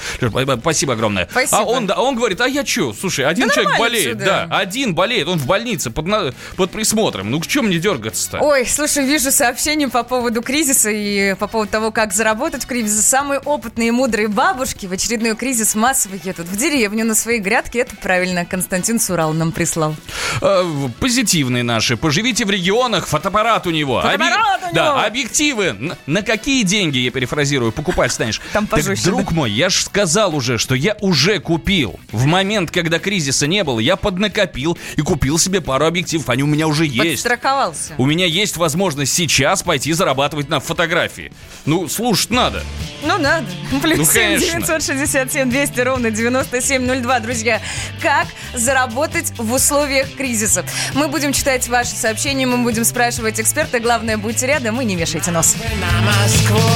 Спасибо 0.60 0.94
огромное. 0.94 1.28
Спасибо. 1.30 1.58
А 1.58 1.64
он, 1.64 1.86
да, 1.86 2.00
он 2.00 2.14
говорит, 2.16 2.40
а 2.40 2.48
я 2.48 2.64
что, 2.64 2.92
слушай, 2.92 3.24
один 3.24 3.48
да 3.48 3.54
человек 3.54 3.78
болеет, 3.78 4.16
все, 4.16 4.26
да. 4.26 4.48
один 4.50 4.94
болеет, 4.94 5.28
он 5.28 5.38
в 5.38 5.46
больнице 5.46 5.90
под, 5.90 6.34
под 6.56 6.70
присмотром, 6.70 7.30
ну 7.30 7.40
к 7.40 7.46
чем 7.46 7.66
мне 7.66 7.78
дергаться-то? 7.78 8.38
Ой, 8.40 8.64
слушай, 8.66 9.04
вижу 9.04 9.30
сообщение 9.30 9.88
по 9.88 10.02
поводу 10.02 10.42
кризиса 10.42 10.90
и 10.90 11.34
по 11.34 11.48
поводу 11.48 11.70
того, 11.70 11.90
как 11.90 12.12
заработать 12.12 12.64
в 12.64 12.66
кризис 12.66 12.93
самые 13.02 13.40
опытные 13.40 13.88
и 13.88 13.90
мудрые 13.90 14.28
бабушки 14.28 14.86
в 14.86 14.92
очередной 14.92 15.36
кризис 15.36 15.74
массово 15.74 16.16
едут 16.22 16.46
в 16.46 16.56
деревню 16.56 17.04
на 17.04 17.14
свои 17.14 17.38
грядки. 17.38 17.78
Это 17.78 17.96
правильно 17.96 18.44
Константин 18.44 19.00
Сурал 19.00 19.32
нам 19.32 19.52
прислал. 19.52 19.94
Э, 20.40 20.64
позитивные 21.00 21.62
наши. 21.62 21.96
Поживите 21.96 22.44
в 22.44 22.50
регионах, 22.50 23.06
фотоаппарат 23.06 23.66
у 23.66 23.70
него. 23.70 24.00
Фотоаппарат 24.00 24.62
у 24.62 24.66
него. 24.66 24.74
Да, 24.74 25.04
объективы. 25.04 25.72
На, 25.72 25.98
на 26.06 26.22
какие 26.22 26.62
деньги, 26.62 26.98
я 26.98 27.10
перефразирую, 27.10 27.72
покупать 27.72 28.12
станешь? 28.12 28.40
Там 28.52 28.66
так, 28.66 28.80
пожестче, 28.80 29.04
друг 29.04 29.32
мой, 29.32 29.50
я 29.50 29.68
же 29.68 29.84
сказал 29.84 30.34
уже, 30.34 30.58
что 30.58 30.74
я 30.74 30.96
уже 31.00 31.38
купил. 31.38 31.98
В 32.10 32.24
момент, 32.24 32.70
когда 32.70 32.98
кризиса 32.98 33.46
не 33.46 33.64
было, 33.64 33.80
я 33.80 33.96
поднакопил 33.96 34.78
и 34.96 35.00
купил 35.02 35.38
себе 35.38 35.60
пару 35.60 35.86
объективов. 35.86 36.28
Они 36.28 36.42
у 36.42 36.46
меня 36.46 36.66
уже 36.66 36.86
есть. 36.86 37.22
Подстраховался. 37.22 37.94
У 37.98 38.06
меня 38.06 38.26
есть 38.26 38.56
возможность 38.56 39.12
сейчас 39.12 39.62
пойти 39.62 39.92
зарабатывать 39.92 40.48
на 40.48 40.60
фотографии. 40.60 41.32
Ну, 41.66 41.88
слушать 41.88 42.30
надо. 42.30 42.62
Ну, 43.02 43.18
надо. 43.18 43.46
Плюс 43.82 43.98
Ну, 43.98 44.04
7 44.04 44.12
конечно. 44.12 44.60
967 44.60 45.50
200 45.50 45.80
ровно 45.80 46.10
9702. 46.10 47.20
Друзья, 47.20 47.60
как 48.00 48.26
заработать 48.54 49.32
в 49.36 49.52
условиях 49.52 50.14
кризиса? 50.16 50.64
Мы 50.94 51.08
будем 51.08 51.32
читать 51.32 51.68
ваши 51.68 51.90
сообщения, 51.94 52.46
мы 52.46 52.58
будем 52.58 52.84
спрашивать 52.84 53.40
эксперта. 53.40 53.80
Главное, 53.80 54.16
будьте 54.16 54.46
рядом 54.46 54.80
и 54.80 54.84
не 54.84 54.96
вешайте 54.96 55.30
нос. 55.30 55.56
на 55.80 56.00
Москву 56.06 56.70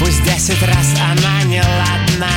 Пусть 0.00 0.22
десять 0.24 0.62
раз 0.62 0.86
она 1.00 1.42
не 1.44 1.60
ладна 1.60 2.30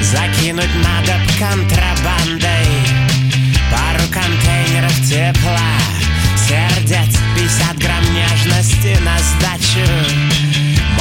Закинуть 0.00 0.70
надо 0.84 1.18
контрабандой 1.38 2.66
Пару 3.70 4.08
контейнеров 4.12 4.94
тепла 5.08 5.75
Сердец 6.86 7.18
50 7.34 7.78
грамм 7.78 8.04
нежности 8.14 8.96
на 9.02 9.18
сдачу. 9.18 9.84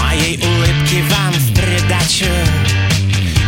Моей 0.01 0.37
улыбки 0.37 1.03
вам 1.11 1.31
в 1.31 1.53
придачу. 1.53 2.25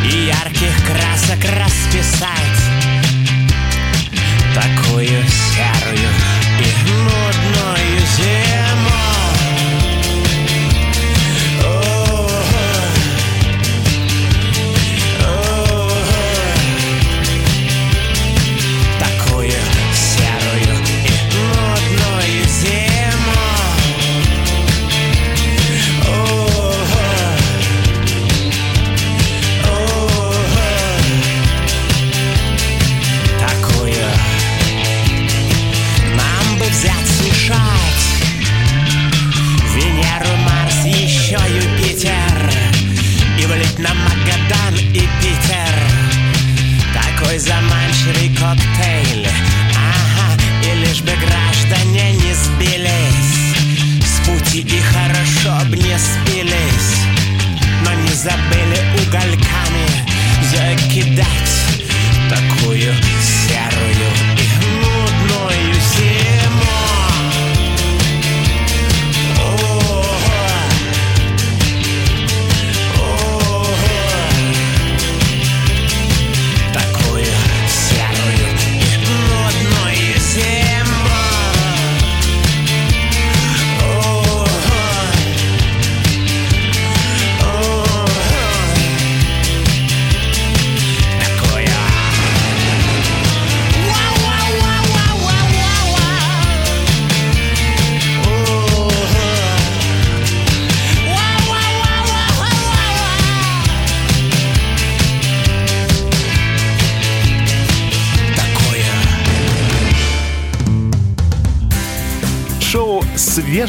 И 0.05 0.27
ярких 0.27 0.75
красок 0.85 1.43
расписать 1.59 2.46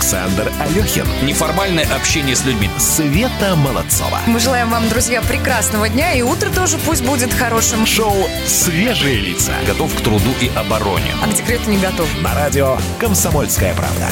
Александр 0.00 0.50
Алехин. 0.58 1.04
Неформальное 1.22 1.84
общение 1.94 2.34
с 2.34 2.46
людьми. 2.46 2.70
Света 2.78 3.54
Молодцова. 3.54 4.20
Мы 4.26 4.40
желаем 4.40 4.70
вам, 4.70 4.88
друзья, 4.88 5.20
прекрасного 5.20 5.90
дня, 5.90 6.14
и 6.14 6.22
утро 6.22 6.48
тоже 6.48 6.78
пусть 6.86 7.04
будет 7.04 7.34
хорошим. 7.34 7.84
Шоу 7.84 8.14
«Свежие 8.46 9.16
лица». 9.16 9.52
Готов 9.66 9.94
к 9.94 10.00
труду 10.00 10.30
и 10.40 10.50
обороне. 10.56 11.12
А 11.22 11.28
к 11.28 11.34
декрету 11.34 11.70
не 11.70 11.76
готов. 11.76 12.08
На 12.22 12.34
радио 12.34 12.78
«Комсомольская 12.98 13.74
правда». 13.74 14.08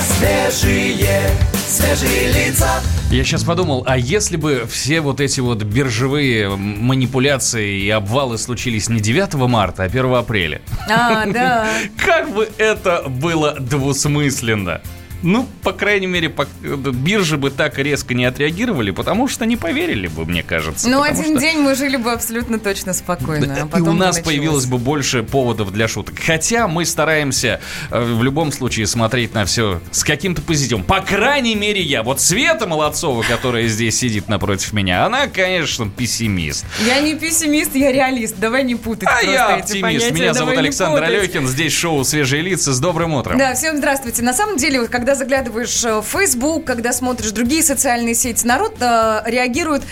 Я 3.11 3.24
сейчас 3.24 3.42
подумал, 3.42 3.83
а 3.87 3.96
если 3.96 4.37
бы 4.37 4.68
все 4.70 5.01
вот 5.01 5.22
эти 5.22 5.40
вот 5.40 5.62
биржевые 5.62 6.51
манипуляции 6.51 7.81
и 7.81 7.88
обвалы 7.88 8.37
случились 8.37 8.90
не 8.90 9.01
9 9.01 9.35
марта, 9.48 9.85
а 9.85 9.87
1 9.87 10.14
апреля? 10.14 10.61
А, 10.87 11.24
да. 11.24 11.66
Как 11.96 12.31
бы 12.31 12.46
это 12.59 13.05
было 13.09 13.57
двусмысленно. 13.59 14.83
Ну, 15.23 15.49
по 15.63 15.73
крайней 15.73 16.07
мере, 16.07 16.29
по- 16.29 16.47
биржи 16.63 17.37
бы 17.37 17.51
так 17.51 17.79
резко 17.79 18.15
не 18.15 18.25
отреагировали, 18.25 18.91
потому 18.93 19.27
что 19.29 19.47
не 19.47 19.57
поверили 19.57 20.07
бы, 20.07 20.25
мне 20.25 20.43
кажется. 20.43 20.89
Ну, 20.89 21.03
один 21.03 21.25
что- 21.33 21.39
день 21.41 21.59
мы 21.59 21.75
жили 21.75 21.97
бы 21.97 22.13
абсолютно 22.13 22.59
точно 22.59 22.93
спокойно. 22.93 23.47
Да, 23.47 23.55
а 23.63 23.67
и 23.67 23.69
потом 23.69 23.89
у 23.89 23.93
бы 23.93 23.99
нас 23.99 24.17
началось. 24.17 24.25
появилось 24.27 24.67
бы 24.67 24.79
больше 24.79 25.23
поводов 25.23 25.73
для 25.73 25.89
шуток. 25.89 26.15
Хотя 26.25 26.69
мы 26.69 26.85
стараемся 26.85 27.61
э, 27.91 28.01
в 28.01 28.23
любом 28.23 28.53
случае 28.53 28.87
смотреть 28.87 29.35
на 29.35 29.45
все 29.45 29.81
с 29.91 30.05
каким-то 30.05 30.41
позитивом. 30.43 30.85
По 30.85 31.01
крайней 31.01 31.55
мере, 31.55 31.81
я. 31.83 32.03
Вот 32.03 32.21
Света 32.21 32.67
Молодцова, 32.67 33.23
которая 33.23 33.67
здесь 33.69 33.99
сидит 33.99 34.29
напротив 34.29 34.73
меня, 34.73 35.05
она, 35.05 35.27
конечно, 35.27 35.89
пессимист. 35.91 36.65
Я 36.87 37.01
не 37.01 37.15
пессимист, 37.15 37.75
я 37.75 37.91
реалист. 37.93 38.37
Давай 38.39 38.63
не 38.65 38.77
путать 38.77 39.09
А 39.11 39.23
я 39.23 39.57
оптимист. 39.57 40.11
Меня 40.13 40.33
зовут 40.35 40.57
Александр. 40.57 41.03
Алехин. 41.03 41.47
Здесь 41.47 41.73
шоу 41.73 42.05
«Свежие 42.05 42.43
лица». 42.43 42.73
С 42.73 42.81
добрым 42.81 43.15
утром. 43.15 43.39
Да, 43.39 43.55
всем 43.55 43.79
здравствуйте. 43.79 44.23
На 44.23 44.33
самом 44.35 44.57
деле, 44.59 44.81
вот 44.81 44.91
когда 44.91 45.08
заглядываешь 45.14 45.85
э, 45.85 46.01
в 46.01 46.05
Facebook, 46.05 46.64
когда 46.64 46.92
смотришь 46.92 47.33
другие 47.33 47.62
социальные 47.62 48.14
сети, 48.14 48.47
народ 48.47 48.77
э, 48.81 49.23
реагирует 49.27 49.83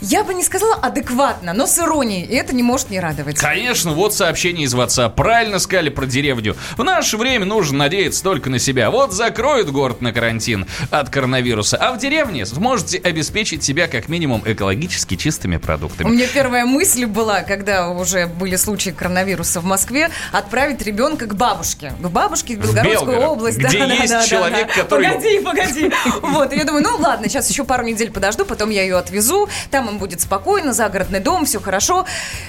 Я 0.00 0.22
бы 0.22 0.32
не 0.32 0.44
сказала 0.44 0.74
адекватно, 0.76 1.52
но 1.52 1.66
с 1.66 1.76
иронией, 1.78 2.24
и 2.24 2.34
это 2.36 2.54
не 2.54 2.62
может 2.62 2.90
не 2.90 3.00
радовать. 3.00 3.36
Конечно, 3.38 3.92
вот 3.92 4.14
сообщение 4.14 4.64
из 4.66 4.74
WhatsApp. 4.74 5.14
Правильно 5.16 5.58
сказали 5.58 5.88
про 5.88 6.06
деревню. 6.06 6.56
В 6.76 6.84
наше 6.84 7.16
время 7.16 7.44
нужно 7.46 7.78
надеяться 7.78 8.22
только 8.22 8.48
на 8.48 8.60
себя. 8.60 8.92
Вот 8.92 9.12
закроют 9.12 9.70
город 9.70 10.00
на 10.00 10.12
карантин 10.12 10.66
от 10.92 11.10
коронавируса, 11.10 11.76
а 11.78 11.92
в 11.92 11.98
деревне 11.98 12.46
сможете 12.46 12.98
обеспечить 12.98 13.64
себя 13.64 13.88
как 13.88 14.08
минимум 14.08 14.42
экологически 14.46 15.16
чистыми 15.16 15.56
У 15.56 15.60
продуктами. 15.60 16.08
меня 16.10 16.28
первая 16.32 16.64
мысль 16.64 17.06
была, 17.06 17.40
когда 17.42 17.88
уже 17.90 18.26
были 18.26 18.54
случаи 18.54 18.90
коронавируса 18.90 19.60
в 19.60 19.64
Москве, 19.64 20.10
отправить 20.30 20.80
ребенка 20.82 21.26
к 21.26 21.34
бабушке. 21.34 21.92
К 22.00 22.08
бабушке 22.08 22.54
в 22.56 22.60
Белгородскую 22.60 23.10
Белгород, 23.16 23.30
область. 23.32 23.58
где 23.58 23.78
есть 23.78 24.28
человек, 24.28 24.72
который- 24.74 25.08
Погоди, 25.08 25.40
погоди. 25.40 25.90
Вот, 26.22 26.52
и 26.52 26.56
я 26.56 26.64
думаю, 26.64 26.84
ну 26.84 26.96
ладно, 26.98 27.28
сейчас 27.28 27.50
еще 27.50 27.64
пару 27.64 27.82
недель 27.84 28.12
подожду, 28.12 28.44
потом 28.44 28.70
я 28.70 28.82
ее 28.82 28.96
отвезу, 28.96 29.48
там 29.72 29.87
им 29.88 29.98
будет 29.98 30.20
спокойно, 30.20 30.72
загородный 30.72 31.20
дом, 31.20 31.44
все 31.44 31.60
хорошо. 31.60 32.06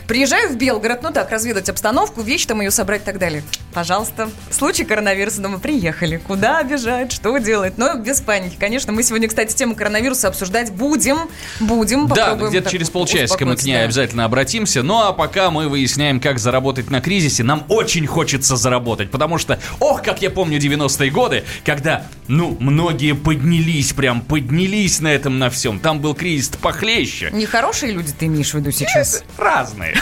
Приезжаю 0.08 0.50
в 0.50 0.56
Белгород, 0.56 1.04
ну 1.04 1.12
так, 1.12 1.32
разведать 1.32 1.70
обстановку, 1.70 2.22
вещи 2.22 2.48
там 2.48 2.62
ее 2.62 2.72
собрать 2.72 3.02
и 3.02 3.06
так 3.06 3.20
далее. 3.20 3.44
Пожалуйста, 3.74 4.30
случай 4.50 4.84
коронавируса, 4.84 5.42
дома 5.42 5.60
приехали. 5.60 6.18
Куда 6.18 6.64
бежать, 6.64 7.12
что 7.12 7.38
делать? 7.38 7.78
Но 7.78 7.96
без 7.96 8.22
паники. 8.22 8.56
Конечно, 8.60 8.92
мы 8.92 9.04
сегодня, 9.04 9.28
кстати, 9.28 9.56
тему 9.56 9.76
коронавируса 9.76 10.28
обсуждать 10.28 10.72
будем. 10.72 11.30
Будем. 11.60 12.08
Да, 12.08 12.36
где-то 12.36 12.70
через 12.70 12.90
полчасика 12.90 13.46
мы 13.46 13.56
к 13.56 13.64
ней 13.64 13.76
да. 13.76 13.84
обязательно 13.84 14.26
обратимся. 14.26 14.84
Ну 14.84 15.00
а 15.00 15.14
пока 15.14 15.52
мы 15.52 15.68
выясняем, 15.68 16.20
как 16.20 16.40
заработать 16.40 16.90
на 16.90 17.02
кризисе, 17.02 17.44
нам 17.44 17.64
очень 17.70 18.08
хочется 18.08 18.56
заработать. 18.58 19.12
Потому 19.12 19.38
что, 19.38 19.60
ох, 19.80 20.02
как 20.02 20.22
я 20.22 20.30
помню 20.30 20.60
90-е 20.60 21.12
годы, 21.12 21.44
когда, 21.64 22.06
ну, 22.28 22.58
многие 22.60 23.14
поднялись, 23.14 23.94
прям 23.94 24.22
поднялись 24.22 25.00
на 25.00 25.10
этом 25.10 25.40
на 25.40 25.50
всем. 25.50 25.80
Там 25.80 26.00
был 26.00 26.16
кризис 26.16 26.50
похлеще. 26.50 27.29
Нехорошие 27.32 27.92
люди 27.92 28.12
ты 28.18 28.26
имеешь 28.26 28.52
в 28.52 28.56
виду 28.56 28.72
сейчас? 28.72 29.24
Разные. 29.38 29.96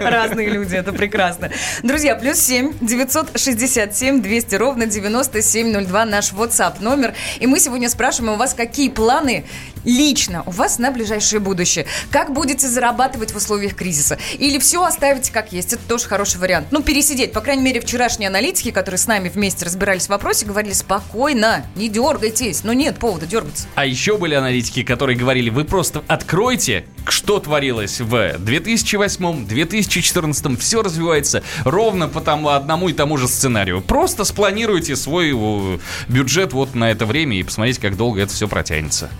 Разные 0.00 0.48
люди, 0.48 0.74
это 0.74 0.92
прекрасно. 0.92 1.50
Друзья, 1.82 2.14
плюс 2.16 2.38
7 2.38 2.74
967 2.80 4.22
200 4.22 4.54
ровно 4.56 4.86
9702 4.86 6.04
наш 6.04 6.32
WhatsApp 6.32 6.76
номер. 6.80 7.14
И 7.40 7.46
мы 7.46 7.60
сегодня 7.60 7.88
спрашиваем 7.88 8.34
у 8.34 8.36
вас, 8.36 8.54
какие 8.54 8.88
планы 8.88 9.44
лично 9.84 10.42
у 10.46 10.50
вас 10.50 10.78
на 10.78 10.90
ближайшее 10.90 11.40
будущее. 11.40 11.86
Как 12.10 12.32
будете 12.32 12.68
зарабатывать 12.68 13.32
в 13.32 13.36
условиях 13.36 13.74
кризиса? 13.74 14.18
Или 14.38 14.58
все 14.58 14.82
оставите 14.84 15.32
как 15.32 15.52
есть? 15.52 15.72
Это 15.72 15.82
тоже 15.86 16.06
хороший 16.06 16.38
вариант. 16.38 16.68
Ну, 16.70 16.82
пересидеть. 16.82 17.32
По 17.32 17.40
крайней 17.40 17.62
мере, 17.62 17.80
вчерашние 17.80 18.28
аналитики, 18.28 18.70
которые 18.70 18.98
с 18.98 19.06
нами 19.06 19.28
вместе 19.28 19.64
разбирались 19.64 20.06
в 20.06 20.08
вопросе, 20.10 20.46
говорили 20.46 20.72
спокойно, 20.72 21.64
не 21.76 21.88
дергайтесь. 21.88 22.64
Но 22.64 22.72
нет 22.72 22.98
повода 22.98 23.26
дергаться. 23.26 23.66
А 23.74 23.86
еще 23.86 24.16
были 24.18 24.34
аналитики, 24.34 24.82
которые 24.82 25.16
говорили, 25.16 25.50
вы 25.50 25.64
просто 25.64 26.02
откройте, 26.08 26.84
что 27.06 27.38
творилось 27.38 28.00
в 28.00 28.38
2008, 28.38 29.46
2014, 29.46 30.60
все 30.60 30.82
развивается 30.82 31.42
ровно 31.64 32.08
по 32.08 32.20
тому 32.20 32.48
одному 32.48 32.88
и 32.88 32.92
тому 32.92 33.16
же 33.16 33.28
сценарию. 33.28 33.80
Просто 33.80 34.24
спланируйте 34.24 34.96
свой 34.96 35.32
э, 35.34 35.78
бюджет 36.08 36.52
вот 36.52 36.74
на 36.74 36.90
это 36.90 37.06
время 37.06 37.38
и 37.38 37.42
посмотрите, 37.42 37.80
как 37.80 37.96
долго 37.96 38.20
это 38.20 38.32
все 38.32 38.48
протянется. 38.48 39.10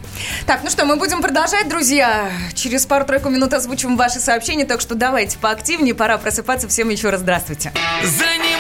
Так, 0.52 0.64
ну 0.64 0.68
что, 0.68 0.84
мы 0.84 0.96
будем 0.96 1.22
продолжать, 1.22 1.66
друзья. 1.66 2.30
Через 2.52 2.84
пару-тройку 2.84 3.30
минут 3.30 3.54
озвучим 3.54 3.96
ваши 3.96 4.20
сообщения, 4.20 4.66
так 4.66 4.82
что 4.82 4.94
давайте 4.94 5.38
поактивнее, 5.38 5.94
пора 5.94 6.18
просыпаться. 6.18 6.68
Всем 6.68 6.90
еще 6.90 7.08
раз 7.08 7.22
здравствуйте. 7.22 7.72
Занимайте 8.02 8.51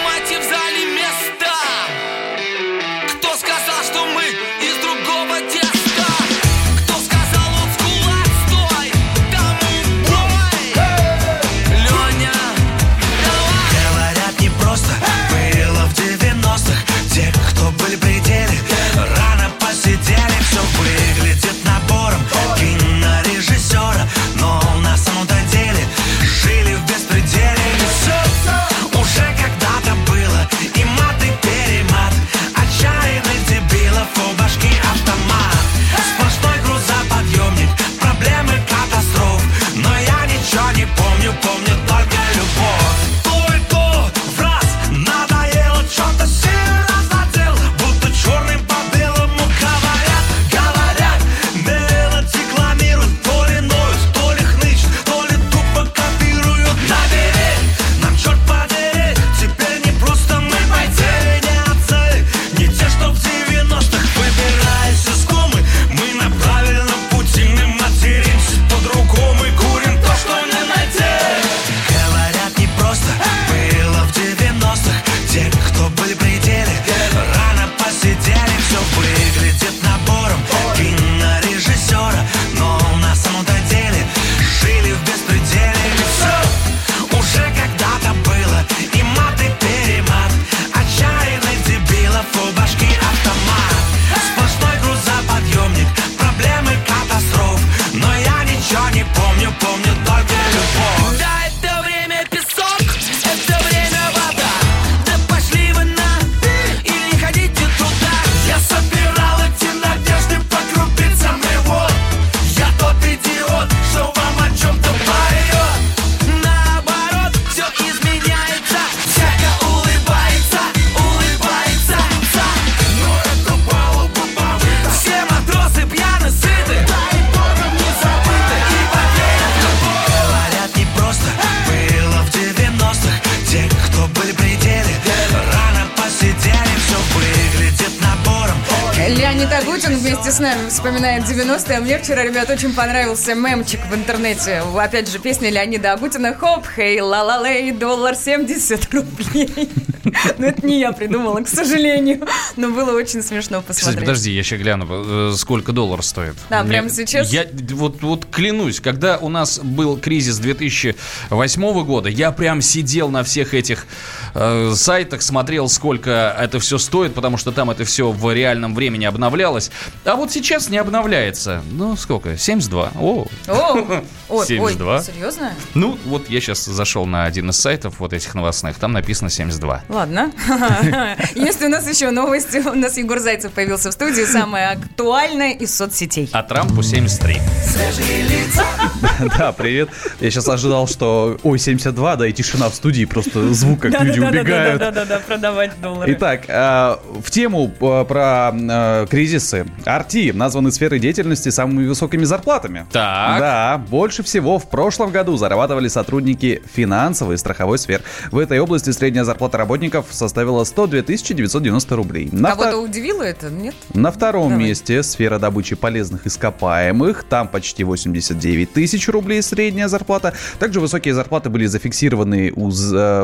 с 140.32 140.38
нами 140.38 140.70
вспоминает 140.70 141.24
90-е. 141.24 141.76
А 141.76 141.80
Мне 141.82 141.98
вчера, 141.98 142.22
ребят, 142.22 142.48
очень 142.48 142.72
понравился 142.72 143.34
мемчик 143.34 143.80
в 143.90 143.94
интернете. 143.94 144.62
Опять 144.74 145.10
же, 145.10 145.18
песня 145.18 145.50
Леонида 145.50 145.92
Агутина 145.92 146.34
«Хоп, 146.34 146.64
хей, 146.74 147.02
ла-ла-лей, 147.02 147.70
доллар 147.72 148.14
70 148.14 148.94
рублей». 148.94 149.70
Но 150.38 150.46
это 150.46 150.66
не 150.66 150.80
я 150.80 150.92
придумала, 150.92 151.40
к 151.40 151.48
сожалению. 151.48 152.26
Но 152.56 152.70
было 152.70 152.96
очень 152.96 153.22
смешно 153.22 153.60
Кстати, 153.60 153.78
посмотреть. 153.78 154.00
подожди, 154.00 154.32
я 154.32 154.38
еще 154.38 154.56
гляну, 154.56 154.86
э, 154.88 155.34
сколько 155.36 155.72
доллар 155.72 156.02
стоит. 156.02 156.34
Да, 156.50 156.64
прямо 156.64 156.88
сейчас? 156.88 157.32
Я 157.32 157.46
вот, 157.72 158.02
вот 158.02 158.26
клянусь, 158.26 158.80
когда 158.80 159.18
у 159.18 159.28
нас 159.28 159.58
был 159.58 159.96
кризис 159.96 160.38
2008 160.38 161.84
года, 161.84 162.08
я 162.08 162.32
прям 162.32 162.62
сидел 162.62 163.08
на 163.10 163.22
всех 163.22 163.54
этих 163.54 163.86
э, 164.34 164.72
сайтах, 164.74 165.22
смотрел, 165.22 165.68
сколько 165.68 166.36
это 166.38 166.58
все 166.58 166.78
стоит, 166.78 167.14
потому 167.14 167.36
что 167.36 167.52
там 167.52 167.70
это 167.70 167.84
все 167.84 168.10
в 168.10 168.32
реальном 168.34 168.74
времени 168.74 169.04
обновлялось. 169.04 169.70
А 170.04 170.16
вот 170.16 170.31
сейчас 170.32 170.68
не 170.68 170.78
обновляется. 170.78 171.62
Ну, 171.70 171.96
сколько? 171.96 172.36
72. 172.36 172.92
О, 172.98 173.26
О, 173.48 174.02
ой, 174.28 174.46
72. 174.46 174.96
ой, 174.96 175.02
серьезно? 175.02 175.52
ну, 175.74 175.98
вот 176.04 176.28
я 176.28 176.40
сейчас 176.40 176.64
зашел 176.64 177.06
на 177.06 177.24
один 177.24 177.50
из 177.50 177.58
сайтов 177.58 178.00
вот 178.00 178.12
этих 178.12 178.34
новостных, 178.34 178.76
там 178.78 178.92
написано 178.92 179.30
72. 179.30 179.82
Ладно. 179.88 180.32
Есть 181.34 181.62
у 181.62 181.68
нас 181.68 181.88
еще 181.88 182.10
новости. 182.10 182.58
У 182.58 182.74
нас 182.74 182.96
Егор 182.96 183.18
Зайцев 183.18 183.52
появился 183.52 183.90
в 183.90 183.92
студии. 183.92 184.24
Самое 184.24 184.68
актуальное 184.68 185.52
из 185.52 185.74
соцсетей. 185.76 186.28
А 186.32 186.42
Трампу 186.42 186.82
73. 186.82 187.40
Да, 189.38 189.52
привет. 189.52 189.88
Я 190.20 190.30
сейчас 190.30 190.48
ожидал, 190.48 190.86
что... 190.86 191.38
Ой, 191.42 191.58
72, 191.58 192.16
да, 192.16 192.26
и 192.26 192.32
тишина 192.32 192.68
в 192.68 192.74
студии, 192.74 193.04
просто 193.04 193.52
звук, 193.52 193.80
как 193.80 194.00
люди 194.02 194.20
убегают. 194.20 194.80
Да-да-да, 194.80 195.18
продавать 195.20 195.80
доллары. 195.80 196.12
Итак, 196.12 196.44
э, 196.48 196.96
в 197.22 197.30
тему 197.30 197.72
э, 197.80 198.04
про 198.06 198.52
э, 198.52 199.06
кризисы. 199.10 199.66
RT 200.12 200.32
названы 200.32 200.70
сферой 200.72 200.98
деятельности 200.98 201.48
с 201.48 201.54
самыми 201.54 201.86
высокими 201.86 202.24
зарплатами. 202.24 202.86
Так. 202.92 203.38
Да, 203.40 203.78
больше 203.88 204.22
всего 204.22 204.58
в 204.58 204.68
прошлом 204.68 205.10
году 205.10 205.36
зарабатывали 205.36 205.88
сотрудники 205.88 206.62
финансовой 206.74 207.34
и 207.36 207.38
страховой 207.38 207.78
сфер. 207.78 208.02
В 208.30 208.38
этой 208.38 208.58
области 208.60 208.90
средняя 208.90 209.24
зарплата 209.24 209.58
работников 209.58 210.06
составила 210.10 210.64
102 210.64 211.02
990 211.02 211.96
рублей. 211.96 212.28
На, 212.32 212.50
Кого-то 212.50 212.70
втор- 212.76 212.84
удивило 212.84 213.22
это? 213.22 213.50
Нет? 213.50 213.74
на 213.94 214.10
втором 214.10 214.50
Давай. 214.50 214.66
месте 214.66 215.02
сфера 215.02 215.38
добычи 215.38 215.76
полезных 215.76 216.26
ископаемых. 216.26 217.24
Там 217.28 217.48
почти 217.48 217.84
89 217.84 218.72
тысяч 218.72 219.08
рублей 219.08 219.42
средняя 219.42 219.88
зарплата. 219.88 220.34
Также 220.58 220.80
высокие 220.80 221.14
зарплаты 221.14 221.48
были 221.50 221.66
зафиксированы 221.66 222.48
э, 222.48 222.52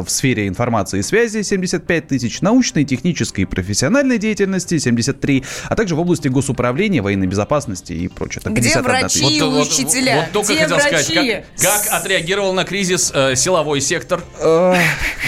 в 0.01 0.09
сфере 0.09 0.49
информации 0.49 1.01
и 1.01 1.03
связи 1.03 1.43
75 1.43 2.09
тысяч, 2.09 2.41
научной, 2.41 2.85
технической 2.85 3.43
и 3.43 3.47
профессиональной 3.47 4.19
деятельности 4.19 4.79
73, 4.79 5.45
а 5.69 5.75
также 5.77 5.95
в 5.95 6.01
области 6.01 6.29
госуправления, 6.29 6.78
военной 7.03 7.27
безопасности 7.27 7.93
и 7.93 8.09
прочее. 8.09 8.41
Там 8.43 8.55
Где 8.55 8.69
51 8.71 8.91
врачи? 9.01 9.19
тысяча. 9.21 9.35
И 9.35 9.43
учителя. 9.43 10.17
вот 10.17 10.33
только 10.33 10.53
Где 10.53 10.63
хотел 10.63 10.79
сказать, 10.81 11.09
врачи? 11.09 11.37
как, 11.61 11.83
как 11.85 11.93
отреагировал 12.01 12.53
на 12.53 12.65
кризис 12.65 13.11
э, 13.15 13.35
силовой 13.37 13.81
сектор. 13.81 14.23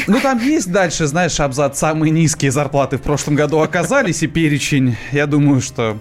Ну, 0.07 0.21
там 0.23 0.39
есть 0.39 0.71
дальше, 0.71 1.07
знаешь, 1.07 1.39
абзац. 1.41 1.79
Самые 1.79 2.11
низкие 2.11 2.51
зарплаты 2.51 2.97
в 2.99 3.03
прошлом 3.03 3.35
году 3.35 3.59
оказались, 3.61 4.23
и 4.23 4.27
перечень. 4.27 4.97
Я 5.13 5.27
думаю, 5.27 5.61
что... 5.61 5.99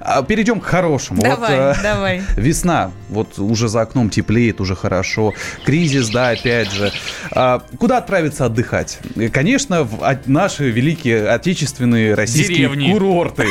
А, 0.00 0.22
Перейдем 0.22 0.60
к 0.60 0.64
хорошему. 0.64 1.22
Вот, 1.22 1.28
Давай, 1.28 1.56
э, 1.56 1.74
давай. 1.82 2.22
Весна, 2.36 2.92
вот 3.08 3.38
уже 3.38 3.68
за 3.68 3.82
окном 3.82 4.10
теплеет, 4.10 4.60
уже 4.60 4.76
хорошо. 4.76 5.34
Кризис, 5.64 6.08
да, 6.10 6.30
опять 6.30 6.70
же. 6.70 6.92
А, 7.32 7.62
Куда 7.78 7.98
отправиться 7.98 8.44
отдыхать? 8.46 8.98
Конечно, 9.32 9.84
в 9.84 10.18
наши 10.26 10.70
великие 10.70 11.28
отечественные 11.28 12.14
российские 12.14 12.56
Деревни. 12.58 12.92
курорты. 12.92 13.46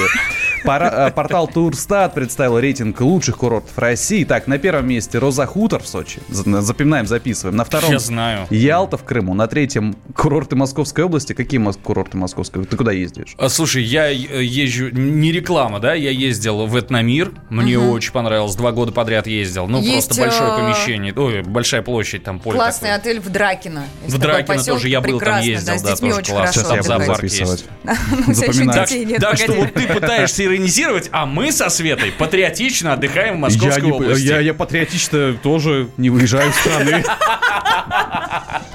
Пора- 0.63 1.07
э, 1.07 1.11
Портал 1.11 1.47
Турстат 1.47 2.13
представил 2.13 2.59
рейтинг 2.59 2.99
лучших 3.01 3.37
курортов 3.37 3.77
России. 3.77 4.23
Так, 4.23 4.47
на 4.47 4.57
первом 4.57 4.87
месте 4.87 5.17
Роза 5.19 5.45
Хутор 5.45 5.81
в 5.83 5.87
Сочи. 5.87 6.19
За- 6.29 6.61
Запоминаем, 6.61 7.07
записываем. 7.07 7.55
На 7.55 7.63
втором 7.63 7.91
Я 7.91 7.99
знаю. 7.99 8.47
Ялта 8.49 8.97
в 8.97 9.03
Крыму. 9.03 9.33
На 9.33 9.47
третьем 9.47 9.95
курорты 10.15 10.55
Московской 10.55 11.03
области. 11.03 11.33
Какие 11.33 11.59
мос- 11.59 11.77
курорты 11.81 12.17
Московской? 12.17 12.65
Ты 12.65 12.75
куда 12.77 12.91
ездишь? 12.91 13.35
А, 13.37 13.49
Слушай, 13.49 13.83
я 13.83 14.11
э, 14.11 14.15
езжу, 14.43 14.89
не 14.89 15.31
реклама, 15.31 15.79
да, 15.79 15.93
я 15.93 16.11
ездил 16.11 16.65
в 16.65 16.79
Этномир, 16.79 17.31
мне 17.49 17.77
очень 17.79 18.11
понравилось, 18.11 18.55
два 18.55 18.71
года 18.71 18.91
подряд 18.91 19.27
ездил, 19.27 19.67
ну 19.67 19.81
Есть, 19.81 20.07
просто 20.09 20.21
большое 20.23 20.51
э, 20.53 20.55
помещение, 20.57 21.13
ой, 21.15 21.41
большая 21.43 21.81
площадь 21.81 22.23
там, 22.23 22.39
поле 22.39 22.57
Классный 22.57 22.89
такое. 22.89 23.11
отель 23.13 23.19
в 23.21 23.29
Дракино. 23.29 23.83
Есть 24.03 24.15
В 24.15 24.19
Дракино 24.19 24.63
тоже 24.63 24.89
я 24.89 25.01
был, 25.01 25.19
там 25.19 25.41
ездил, 25.41 25.75
да, 25.81 25.91
детьми 25.91 26.09
тоже 26.09 26.21
очень 26.21 26.33
классно. 26.33 26.63
хорошо 26.63 26.75
Сейчас 26.75 26.87
я 26.87 26.95
отдыхать. 26.95 27.07
буду 27.07 27.29
записывать. 27.29 29.19
Так 29.19 29.37
что 29.37 29.53
вот 29.53 29.73
ты 29.73 29.87
пытаешься 29.87 30.43
иронизировать, 30.49 31.09
а 31.11 31.25
мы 31.25 31.51
со 31.51 31.69
Светой 31.69 32.11
патриотично 32.11 32.93
отдыхаем 32.93 33.33
в 33.33 33.35
я, 33.35 33.41
Московской 33.41 33.83
не- 33.83 33.91
области. 33.91 34.25
я, 34.25 34.39
я 34.39 34.53
патриотично 34.53 35.33
тоже 35.33 35.89
не 35.97 36.09
выезжаю 36.09 36.49
из 36.49 36.55
страны. 36.55 37.03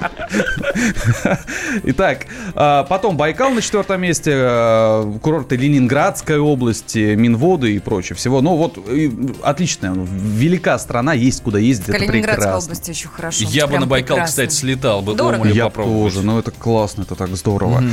Итак, 1.83 2.25
а, 2.53 2.83
потом 2.83 3.17
Байкал 3.17 3.51
на 3.51 3.61
четвертом 3.61 4.01
месте, 4.01 4.31
а, 4.35 5.17
курорты 5.19 5.55
Ленинградской 5.55 6.37
области, 6.39 7.15
Минводы 7.15 7.75
и 7.75 7.79
прочее 7.79 8.15
всего. 8.15 8.41
Ну 8.41 8.55
вот, 8.55 8.77
отличная, 9.43 9.93
велика 9.95 10.77
страна, 10.79 11.13
есть 11.13 11.43
куда 11.43 11.59
ездить, 11.59 11.89
это 11.89 12.05
прекрасно. 12.05 12.57
области 12.57 12.89
еще 12.91 13.07
хорошо. 13.07 13.45
Я 13.49 13.67
бы 13.67 13.79
на 13.79 13.85
Байкал, 13.85 14.23
кстати, 14.25 14.53
слетал 14.53 15.01
бы. 15.01 15.15
Дорого? 15.15 15.47
Я 15.47 15.69
тоже, 15.69 16.21
ну 16.21 16.39
это 16.39 16.51
классно, 16.51 17.03
это 17.03 17.15
так 17.15 17.29
здорово. 17.35 17.83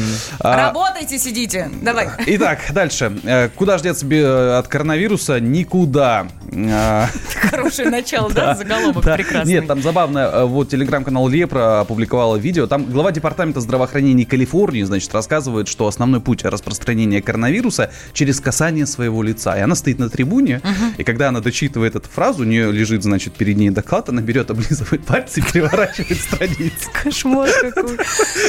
А, 0.40 0.56
Работайте, 0.56 1.18
сидите. 1.18 1.70
Давай. 1.82 2.08
Итак, 2.26 2.60
дальше. 2.72 3.12
Э, 3.24 3.48
Куда 3.48 3.78
ж 3.78 3.82
деться 3.82 4.06
бе- 4.06 4.56
от 4.58 4.68
коронавируса? 4.68 5.40
Никуда. 5.40 6.26
А, 6.54 7.06
Хорошее 7.50 7.90
начало, 7.90 8.30
да? 8.30 8.54
Заголовок 8.56 9.04
прекрасный. 9.04 9.52
Нет, 9.54 9.66
там 9.66 9.82
забавно, 9.82 10.18
э, 10.18 10.44
вот 10.44 10.68
телеграм-канал 10.70 11.28
Лепра 11.28 11.80
опубликовала 11.80 12.36
видео, 12.36 12.66
там 12.72 12.86
глава 12.86 13.12
департамента 13.12 13.60
здравоохранения 13.60 14.24
Калифорнии, 14.24 14.82
значит, 14.82 15.12
рассказывает, 15.12 15.68
что 15.68 15.86
основной 15.86 16.22
путь 16.22 16.42
распространения 16.42 17.20
коронавируса 17.20 17.92
через 18.14 18.40
касание 18.40 18.86
своего 18.86 19.22
лица. 19.22 19.58
И 19.58 19.60
она 19.60 19.74
стоит 19.74 19.98
на 19.98 20.08
трибуне, 20.08 20.62
и 20.96 21.04
когда 21.04 21.28
она 21.28 21.40
дочитывает 21.40 21.96
эту 21.96 22.08
фразу, 22.08 22.44
у 22.44 22.46
нее 22.46 22.72
лежит, 22.72 23.02
значит, 23.02 23.34
перед 23.34 23.58
ней 23.58 23.68
доклад, 23.68 24.08
она 24.08 24.22
берет, 24.22 24.50
облизывает 24.50 25.04
пальцы 25.04 25.40
и 25.40 25.42
переворачивает 25.42 26.18
страницу. 26.18 26.88
Кошмар 27.02 27.50
какой. 27.60 27.98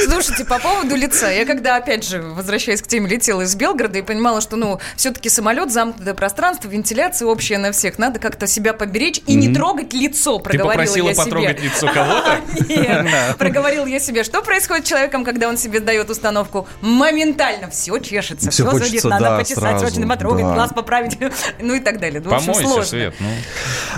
Слушайте, 0.06 0.46
по 0.46 0.58
поводу 0.58 0.96
лица. 0.96 1.30
Я 1.30 1.44
когда, 1.44 1.76
опять 1.76 2.08
же, 2.08 2.22
возвращаясь 2.22 2.80
к 2.80 2.86
теме, 2.86 3.10
летела 3.10 3.42
из 3.42 3.54
Белгорода 3.54 3.98
и 3.98 4.02
понимала, 4.02 4.40
что, 4.40 4.56
ну, 4.56 4.80
все-таки 4.96 5.28
самолет, 5.28 5.70
замкнутое 5.70 6.14
пространство, 6.14 6.70
вентиляция 6.70 7.28
общая 7.28 7.58
на 7.58 7.72
всех. 7.72 7.98
Надо 7.98 8.20
как-то 8.20 8.46
себя 8.46 8.72
поберечь 8.72 9.20
и 9.26 9.34
не 9.34 9.52
трогать 9.52 9.92
лицо, 9.92 10.38
Ты 10.38 10.44
проговорила 10.44 10.70
попросила 10.70 11.08
я 11.08 11.14
себе. 11.14 11.24
потрогать 11.24 11.62
лицо 11.62 11.88
кого-то? 11.88 12.40
Нет, 12.70 13.36
проговорил 13.38 13.84
я 13.84 14.00
себе. 14.00 14.13
Что 14.22 14.42
происходит 14.42 14.86
с 14.86 14.88
человеком, 14.88 15.24
когда 15.24 15.48
он 15.48 15.56
себе 15.56 15.80
дает 15.80 16.10
установку? 16.10 16.68
Моментально 16.80 17.70
все 17.70 17.98
чешется, 17.98 18.50
Всё 18.50 18.64
все 18.64 18.70
хочется, 18.70 18.90
зудит, 18.90 19.04
надо 19.04 19.24
да, 19.24 19.38
почесать, 19.38 19.58
сразу, 19.58 19.86
срочно 19.86 20.06
потрогать, 20.06 20.44
да. 20.44 20.54
глаз 20.54 20.72
поправить, 20.72 21.18
ну 21.60 21.74
и 21.74 21.80
так 21.80 21.98
далее. 21.98 22.20
Ну, 22.22 22.30
в 22.30 22.34
общем, 22.34 22.48
Помойся, 22.48 22.68
сложно. 22.68 22.84
Свет, 22.84 23.14
ну. 23.18 23.28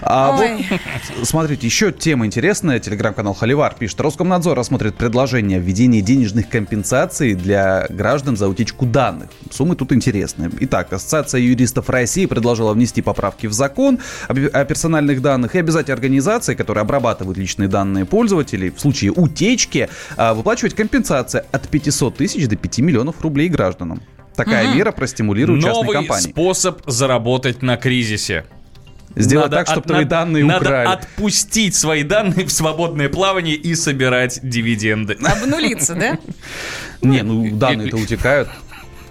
А 0.03 0.39
Ой. 0.39 0.67
вот, 0.71 0.81
смотрите, 1.29 1.67
еще 1.67 1.93
тема 1.93 2.27
интересная. 2.27 2.79
Телеграм-канал 2.79 3.35
Холивар 3.35 3.75
пишет. 3.75 4.01
Роскомнадзор 4.01 4.57
рассмотрит 4.57 4.97
предложение 4.97 5.59
о 5.59 5.61
введении 5.61 6.01
денежных 6.01 6.49
компенсаций 6.49 7.35
для 7.35 7.87
граждан 7.89 8.37
за 8.37 8.49
утечку 8.49 8.87
данных. 8.87 9.31
Суммы 9.51 9.77
тут 9.77 9.93
интересные. 9.93 10.51
Итак, 10.61 10.93
Ассоциация 10.93 11.41
юристов 11.41 11.91
России 11.91 12.27
предложила 12.27 12.73
внести 12.73 13.03
поправки 13.03 13.47
в 13.47 13.53
закон 13.53 13.99
о 14.29 14.65
персональных 14.65 15.23
данных 15.23 15.55
и 15.55 15.59
обязать 15.59 15.91
организации, 15.91 16.55
которые 16.55 16.83
обрабатывают 16.83 17.39
личные 17.39 17.69
данные 17.69 18.05
пользователей 18.05 18.71
в 18.71 18.81
случае 18.81 19.13
утечки, 19.13 19.89
выплачивать 20.17 20.75
компенсации 20.75 21.45
от 21.53 21.69
500 21.69 22.17
тысяч 22.17 22.47
до 22.49 22.57
5 22.57 22.79
миллионов 22.81 23.21
рублей 23.23 23.49
гражданам. 23.49 24.03
Такая 24.35 24.75
мера 24.75 24.93
простимулирует 24.93 25.63
частные 25.63 25.83
Новый 25.83 25.95
компании. 25.97 26.31
способ 26.31 26.83
заработать 26.87 27.63
на 27.63 27.77
кризисе. 27.77 28.45
Сделать 29.19 29.47
Надо 29.51 29.57
так, 29.65 29.67
чтобы 29.69 29.81
от- 29.81 29.87
твои 29.87 30.05
данные 30.05 30.45
надо 30.45 30.67
украли. 30.67 30.89
отпустить 30.89 31.75
свои 31.75 32.03
данные 32.03 32.45
в 32.45 32.53
свободное 32.53 33.09
плавание 33.09 33.55
и 33.57 33.75
собирать 33.75 34.41
дивиденды. 34.43 35.15
Обнулиться, 35.15 35.95
да? 35.95 36.19
Не, 37.01 37.23
ну 37.23 37.51
данные-то 37.57 37.97
утекают. 37.97 38.51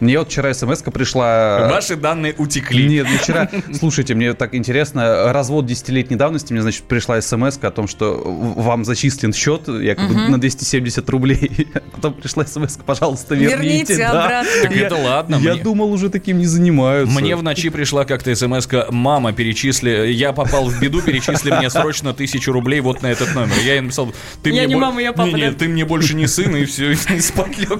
Мне 0.05 0.19
вот 0.19 0.29
вчера 0.29 0.53
смс 0.53 0.83
пришла... 0.83 1.67
Ваши 1.67 1.95
данные 1.95 2.35
утекли. 2.37 2.87
Нет, 2.87 3.07
ну 3.09 3.17
вчера, 3.17 3.49
слушайте, 3.73 4.13
мне 4.13 4.33
так 4.33 4.53
интересно, 4.53 5.33
развод 5.33 5.65
десятилетней 5.65 6.15
давности, 6.15 6.53
мне, 6.53 6.61
значит, 6.61 6.83
пришла 6.83 7.19
смс 7.19 7.57
о 7.59 7.71
том, 7.71 7.87
что 7.87 8.21
вам 8.23 8.85
зачислен 8.85 9.33
счет 9.33 9.67
якобы 9.67 10.13
на 10.13 10.39
270 10.39 11.09
рублей. 11.09 11.67
Потом 11.91 12.13
пришла 12.13 12.45
смс 12.45 12.77
пожалуйста, 12.85 13.33
верните. 13.33 13.63
Верните 13.63 13.97
да. 13.97 14.25
обратно. 14.25 14.51
Так 14.61 14.75
это 14.77 14.95
ладно. 14.95 15.35
Я 15.41 15.53
мне- 15.53 15.63
думал, 15.63 15.91
уже 15.91 16.11
таким 16.11 16.37
не 16.37 16.45
занимаются. 16.45 17.19
Мне 17.19 17.35
в 17.35 17.41
ночи 17.41 17.69
пришла 17.69 18.05
как-то 18.05 18.35
смс 18.35 18.67
«Мама, 18.91 19.33
перечисли, 19.33 20.11
я 20.11 20.33
попал 20.33 20.65
в 20.65 20.79
беду, 20.79 21.01
перечисли 21.01 21.49
мне 21.49 21.71
срочно 21.71 22.13
тысячу 22.13 22.51
рублей 22.51 22.79
вот 22.81 23.01
на 23.01 23.07
этот 23.07 23.33
номер». 23.33 23.55
Я 23.65 23.73
ей 23.73 23.81
написал, 23.81 24.13
ты 24.43 24.51
Я 24.51 24.61
мне 24.63 24.67
не 24.67 24.75
бо- 24.75 24.81
мама, 24.81 25.01
я 25.01 25.13
папа, 25.13 25.27
Не, 25.29 25.33
не, 25.33 25.49
да?» 25.49 25.57
ты 25.57 25.67
мне 25.67 25.83
больше 25.83 26.15
не 26.15 26.27
сын, 26.27 26.55
и 26.55 26.65
все, 26.65 26.91
и 26.91 27.19
спать 27.19 27.57
лег. 27.57 27.79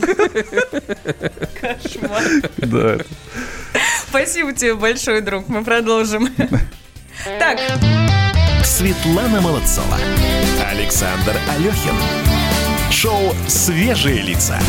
Да. 2.57 2.97
Спасибо 4.09 4.53
тебе 4.53 4.75
большое, 4.75 5.21
друг. 5.21 5.47
Мы 5.47 5.63
продолжим. 5.63 6.29
Так, 7.39 7.59
Светлана 8.63 9.41
Молодцова. 9.41 9.97
Александр 10.69 11.33
Алехин. 11.49 11.95
Шоу 12.91 13.33
«Свежие 13.47 14.21
лица». 14.21 14.59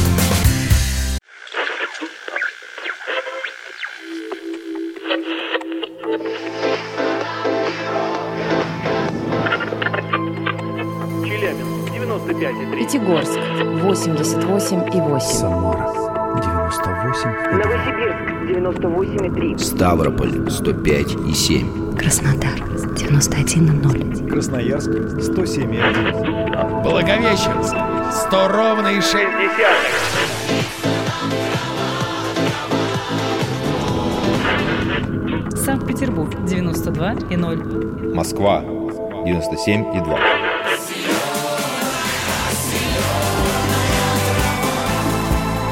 Пятигорск 12.78 13.38
88 13.82 14.94
и 14.94 15.00
8. 15.00 15.20
Самара 15.20 16.06
98 17.16 17.57
Новосибирск 17.64 18.18
98,3. 18.44 19.59
Ставрополь 19.59 20.35
105,7. 20.48 21.96
Краснодар 21.96 22.59
91,0. 22.94 24.29
Красноярск 24.29 24.90
107,1. 24.90 26.83
Благовещенск 26.83 27.74
100 28.12 28.48
ровно 28.48 28.88
и 28.88 29.00
6 29.00 29.16
Санкт-Петербург 35.64 36.35
92,0. 36.35 38.14
Москва 38.14 38.62
97,2. 38.62 40.56